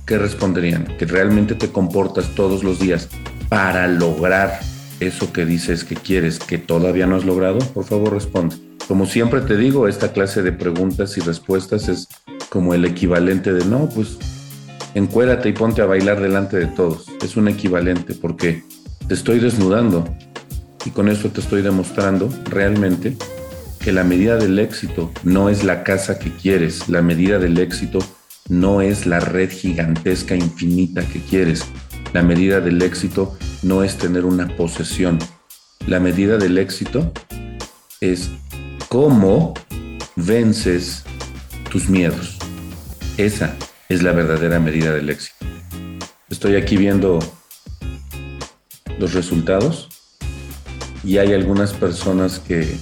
¿Qué 0.06 0.18
responderían? 0.18 0.84
Que 0.98 1.06
realmente 1.06 1.54
te 1.54 1.70
comportas 1.70 2.34
todos 2.34 2.64
los 2.64 2.80
días 2.80 3.08
para 3.48 3.86
lograr 3.86 4.58
eso 5.00 5.32
que 5.32 5.44
dices 5.44 5.84
que 5.84 5.96
quieres, 5.96 6.38
que 6.38 6.58
todavía 6.58 7.06
no 7.06 7.16
has 7.16 7.24
logrado. 7.24 7.58
Por 7.58 7.84
favor, 7.84 8.12
responde. 8.12 8.56
Como 8.86 9.06
siempre 9.06 9.40
te 9.40 9.56
digo, 9.56 9.88
esta 9.88 10.12
clase 10.12 10.42
de 10.42 10.52
preguntas 10.52 11.16
y 11.16 11.20
respuestas 11.20 11.88
es 11.88 12.08
como 12.48 12.74
el 12.74 12.84
equivalente 12.84 13.52
de, 13.52 13.64
no, 13.64 13.88
pues 13.88 14.18
encuérate 14.94 15.48
y 15.48 15.52
ponte 15.52 15.82
a 15.82 15.86
bailar 15.86 16.20
delante 16.20 16.56
de 16.56 16.66
todos. 16.66 17.06
Es 17.22 17.36
un 17.36 17.48
equivalente 17.48 18.14
porque 18.14 18.64
te 19.06 19.14
estoy 19.14 19.38
desnudando 19.38 20.04
y 20.84 20.90
con 20.90 21.08
eso 21.08 21.30
te 21.30 21.40
estoy 21.40 21.62
demostrando 21.62 22.28
realmente 22.44 23.16
que 23.78 23.92
la 23.92 24.04
medida 24.04 24.36
del 24.36 24.58
éxito 24.58 25.10
no 25.22 25.48
es 25.48 25.64
la 25.64 25.82
casa 25.84 26.18
que 26.18 26.30
quieres, 26.30 26.88
la 26.88 27.00
medida 27.00 27.38
del 27.38 27.58
éxito 27.58 28.00
no 28.48 28.80
es 28.80 29.06
la 29.06 29.20
red 29.20 29.50
gigantesca 29.50 30.34
infinita 30.34 31.02
que 31.02 31.20
quieres, 31.20 31.64
la 32.12 32.22
medida 32.22 32.60
del 32.60 32.82
éxito 32.82 33.36
no 33.62 33.82
es 33.84 33.98
tener 33.98 34.24
una 34.24 34.48
posesión, 34.56 35.18
la 35.86 36.00
medida 36.00 36.38
del 36.38 36.58
éxito 36.58 37.12
es 38.00 38.30
cómo 38.88 39.54
vences 40.16 41.04
tus 41.70 41.88
miedos. 41.88 42.38
Esa 43.16 43.54
es 43.88 44.02
la 44.02 44.12
verdadera 44.12 44.58
medida 44.60 44.92
del 44.92 45.10
éxito. 45.10 45.46
Estoy 46.28 46.56
aquí 46.56 46.76
viendo 46.76 47.18
los 48.98 49.14
resultados 49.14 49.88
y 51.02 51.18
hay 51.18 51.32
algunas 51.32 51.72
personas 51.72 52.38
que, 52.38 52.78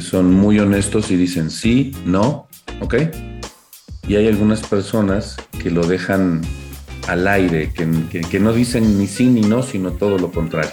son 0.00 0.32
muy 0.32 0.58
honestos 0.58 1.10
y 1.10 1.16
dicen 1.16 1.50
sí, 1.50 1.94
no, 2.06 2.48
¿ok? 2.80 2.94
Y 4.08 4.16
hay 4.16 4.26
algunas 4.26 4.62
personas 4.62 5.36
que 5.62 5.70
lo 5.70 5.86
dejan 5.86 6.40
al 7.08 7.26
aire, 7.26 7.72
que, 7.72 8.20
que 8.22 8.40
no 8.40 8.52
dicen 8.52 8.98
ni 8.98 9.06
sí 9.06 9.26
ni 9.26 9.42
no, 9.42 9.62
sino 9.62 9.92
todo 9.92 10.18
lo 10.18 10.30
contrario. 10.30 10.72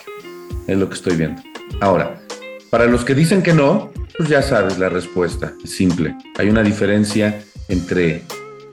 Es 0.68 0.78
lo 0.78 0.88
que 0.88 0.96
estoy 0.96 1.16
viendo. 1.16 1.42
Ahora, 1.82 2.22
para 2.70 2.86
los 2.86 3.04
que 3.04 3.16
dicen 3.16 3.42
que 3.42 3.54
no, 3.54 3.92
pues 4.18 4.30
ya 4.30 4.42
sabes 4.42 4.78
la 4.78 4.90
respuesta, 4.90 5.54
es 5.64 5.72
simple. 5.72 6.16
Hay 6.38 6.50
una 6.50 6.62
diferencia 6.62 7.42
entre 7.68 8.24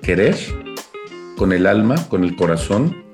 querer 0.03 0.37
con 1.37 1.53
el 1.53 1.67
alma, 1.67 1.95
con 2.09 2.25
el 2.25 2.37
corazón, 2.37 3.05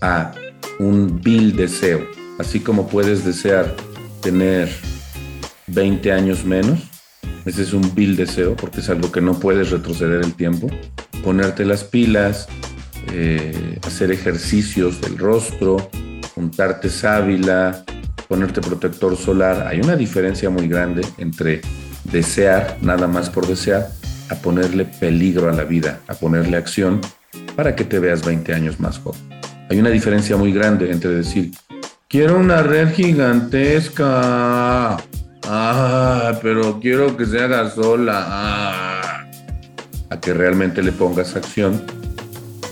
a 0.00 0.32
un 0.78 1.20
vil 1.20 1.56
deseo. 1.56 2.06
Así 2.38 2.60
como 2.60 2.88
puedes 2.88 3.24
desear 3.24 3.74
tener 4.20 4.68
20 5.68 6.12
años 6.12 6.44
menos, 6.44 6.80
ese 7.44 7.62
es 7.62 7.72
un 7.72 7.94
vil 7.94 8.16
deseo 8.16 8.54
porque 8.54 8.80
es 8.80 8.90
algo 8.90 9.10
que 9.10 9.20
no 9.20 9.38
puedes 9.40 9.70
retroceder 9.70 10.22
el 10.22 10.34
tiempo. 10.34 10.68
Ponerte 11.24 11.64
las 11.64 11.84
pilas, 11.84 12.48
eh, 13.08 13.78
hacer 13.86 14.10
ejercicios 14.10 15.00
del 15.00 15.18
rostro, 15.18 15.90
untarte 16.36 16.88
sábila, 16.88 17.84
ponerte 18.28 18.60
protector 18.60 19.16
solar. 19.16 19.66
Hay 19.66 19.80
una 19.80 19.96
diferencia 19.96 20.50
muy 20.50 20.68
grande 20.68 21.02
entre 21.18 21.60
desear, 22.04 22.78
nada 22.80 23.06
más 23.06 23.30
por 23.30 23.46
desear, 23.46 23.88
a 24.30 24.34
ponerle 24.36 24.84
peligro 24.84 25.50
a 25.50 25.52
la 25.52 25.64
vida, 25.64 26.00
a 26.08 26.14
ponerle 26.14 26.56
acción 26.56 27.00
para 27.56 27.76
que 27.76 27.84
te 27.84 27.98
veas 27.98 28.24
20 28.24 28.54
años 28.54 28.80
más 28.80 28.98
joven. 28.98 29.20
Hay 29.68 29.78
una 29.78 29.90
diferencia 29.90 30.36
muy 30.36 30.52
grande 30.52 30.90
entre 30.90 31.10
decir, 31.10 31.52
quiero 32.08 32.38
una 32.38 32.62
red 32.62 32.92
gigantesca, 32.94 34.96
ah, 35.44 36.38
pero 36.42 36.80
quiero 36.80 37.16
que 37.16 37.26
se 37.26 37.40
haga 37.40 37.70
sola, 37.70 38.24
ah", 38.26 39.26
a 40.10 40.20
que 40.20 40.34
realmente 40.34 40.82
le 40.82 40.92
pongas 40.92 41.36
acción 41.36 41.82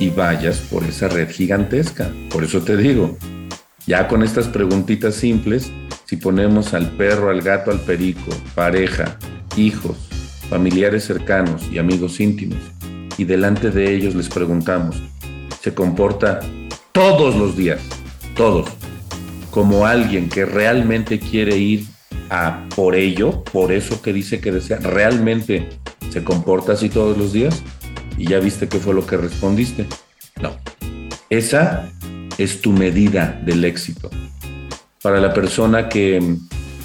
y 0.01 0.09
vayas 0.09 0.59
por 0.59 0.83
esa 0.83 1.07
red 1.07 1.31
gigantesca. 1.31 2.11
Por 2.31 2.43
eso 2.43 2.63
te 2.63 2.77
digo, 2.77 3.17
ya 3.87 4.09
con 4.09 4.25
estas 4.25 4.49
preguntitas 4.49 5.15
simples, 5.15 5.71
si 6.07 6.17
ponemos 6.17 6.75
al 6.75 6.91
perro, 6.97 7.31
al 7.31 7.43
gato, 7.43 7.71
al 7.71 7.81
perico, 7.81 8.33
pareja, 8.57 9.17
hijos, 9.57 9.97
familiares 10.49 11.05
cercanos 11.05 11.63
y 11.71 11.79
amigos 11.79 12.19
íntimos, 12.19 12.59
y 13.19 13.25
delante 13.25 13.71
de 13.71 13.95
ellos 13.95 14.15
les 14.15 14.29
preguntamos, 14.29 15.01
se 15.63 15.75
comporta 15.75 16.41
todos 16.93 17.37
los 17.37 17.57
días, 17.57 17.81
todos, 18.35 18.69
como 19.51 19.87
alguien 19.87 20.29
que 20.29 20.47
realmente 20.47 21.21
quiere 21.21 21.59
ir 21.59 21.85
a 22.31 22.67
por 22.75 22.95
ello, 22.95 23.45
por 23.45 23.71
eso 23.71 24.01
que 24.01 24.13
dice 24.13 24.41
que 24.41 24.51
desea, 24.51 24.79
realmente 24.79 25.69
se 26.11 26.25
comporta 26.25 26.73
así 26.73 26.89
todos 26.89 27.19
los 27.19 27.33
días, 27.33 27.63
y 28.21 28.27
ya 28.27 28.39
viste 28.39 28.69
qué 28.69 28.79
fue 28.79 28.93
lo 28.93 29.07
que 29.07 29.17
respondiste. 29.17 29.87
No, 30.43 30.55
esa 31.31 31.91
es 32.37 32.61
tu 32.61 32.71
medida 32.71 33.41
del 33.47 33.65
éxito. 33.65 34.11
Para 35.03 35.21
la 35.21 35.33
persona 35.33 35.89
que 35.89 36.37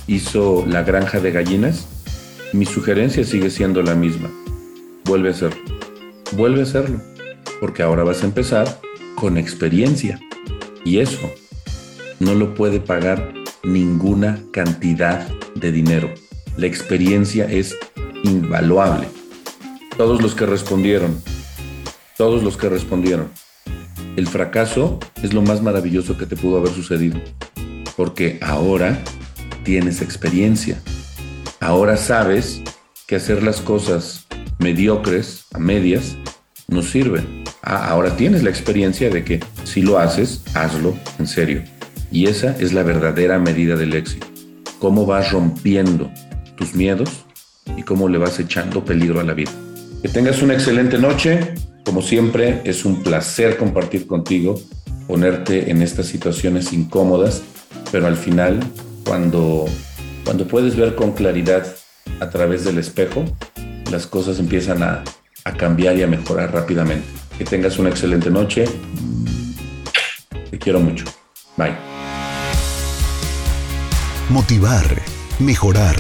hizo 0.08 0.66
la 0.66 0.84
granja 0.84 1.20
de 1.20 1.32
gallinas, 1.32 1.88
mi 2.54 2.66
sugerencia 2.66 3.26
sigue 3.26 3.50
siendo 3.50 3.84
la 3.84 3.96
misma. 3.96 4.32
Vuelve 5.04 5.28
a 5.28 5.32
hacerlo. 5.34 5.62
Vuelve 6.32 6.62
a 6.62 6.64
hacerlo. 6.64 7.02
Porque 7.60 7.84
ahora 7.84 8.06
vas 8.06 8.24
a 8.24 8.28
empezar 8.28 8.80
con 9.16 9.38
experiencia. 9.38 10.22
Y 10.86 11.00
eso 11.00 11.30
no 12.22 12.34
lo 12.34 12.54
puede 12.54 12.80
pagar 12.80 13.34
ninguna 13.66 14.42
cantidad 14.54 15.28
de 15.56 15.74
dinero. 15.74 16.14
La 16.56 16.68
experiencia 16.68 17.44
es 17.44 17.76
invaluable. 18.24 19.15
Todos 19.98 20.22
los 20.22 20.36
que 20.36 20.46
respondieron, 20.46 21.22
todos 22.18 22.44
los 22.44 22.58
que 22.58 22.68
respondieron, 22.68 23.30
el 24.18 24.28
fracaso 24.28 25.00
es 25.24 25.34
lo 25.34 25.42
más 25.42 25.62
maravilloso 25.62 26.18
que 26.18 26.26
te 26.26 26.36
pudo 26.36 26.58
haber 26.58 26.74
sucedido, 26.74 27.18
porque 27.96 28.38
ahora 28.42 29.02
tienes 29.64 30.02
experiencia. 30.02 30.82
Ahora 31.62 31.96
sabes 31.96 32.62
que 33.08 33.16
hacer 33.16 33.42
las 33.42 33.62
cosas 33.62 34.28
mediocres, 34.60 35.46
a 35.54 35.60
medias, 35.60 36.18
no 36.68 36.82
sirven. 36.82 37.46
Ah, 37.62 37.88
ahora 37.88 38.18
tienes 38.18 38.44
la 38.44 38.50
experiencia 38.50 39.10
de 39.10 39.24
que 39.24 39.40
si 39.64 39.82
lo 39.82 39.98
haces, 39.98 40.44
hazlo 40.56 40.94
en 41.20 41.28
serio. 41.28 41.64
Y 42.12 42.28
esa 42.28 42.52
es 42.60 42.74
la 42.74 42.84
verdadera 42.84 43.40
medida 43.40 43.78
del 43.78 43.94
éxito. 43.94 44.28
Cómo 44.80 45.06
vas 45.06 45.32
rompiendo 45.32 46.12
tus 46.58 46.76
miedos 46.76 47.26
y 47.78 47.84
cómo 47.84 48.10
le 48.10 48.18
vas 48.18 48.38
echando 48.40 48.84
peligro 48.84 49.22
a 49.22 49.24
la 49.24 49.34
vida. 49.34 49.52
Que 50.02 50.10
tengas 50.10 50.42
una 50.42 50.54
excelente 50.54 50.98
noche. 50.98 51.54
Como 51.84 52.02
siempre, 52.02 52.62
es 52.64 52.86
un 52.86 53.04
placer 53.04 53.58
compartir 53.58 54.08
contigo, 54.08 54.60
ponerte 55.08 55.70
en 55.70 55.82
estas 55.82 56.08
situaciones 56.08 56.74
incómodas, 56.74 57.44
pero 57.92 58.08
al 58.08 58.16
final, 58.16 58.60
cuando, 59.06 59.66
cuando 60.24 60.48
puedes 60.48 60.76
ver 60.76 60.96
con 60.96 61.12
claridad 61.12 61.66
a 62.20 62.30
través 62.30 62.64
del 62.66 62.80
espejo, 62.80 63.26
las 63.92 64.08
cosas 64.08 64.40
empiezan 64.40 64.82
a, 64.82 65.04
a 65.44 65.54
cambiar 65.54 65.98
y 65.98 66.04
a 66.04 66.08
mejorar 66.08 66.54
rápidamente. 66.54 67.08
Que 67.38 67.46
tengas 67.46 67.78
una 67.78 67.90
excelente 67.90 68.30
noche. 68.30 68.66
Te 70.50 70.58
quiero 70.58 70.80
mucho. 70.80 71.06
Bye 71.58 71.76
motivar, 74.30 75.02
mejorar, 75.40 75.96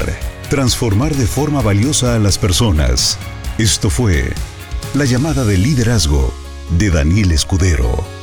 transformar 0.49 1.13
de 1.15 1.27
forma 1.27 1.61
valiosa 1.61 2.15
a 2.15 2.19
las 2.19 2.37
personas. 2.37 3.17
Esto 3.57 3.89
fue 3.89 4.33
La 4.95 5.05
llamada 5.05 5.45
de 5.45 5.57
liderazgo 5.57 6.33
de 6.77 6.89
Daniel 6.89 7.31
Escudero. 7.31 8.14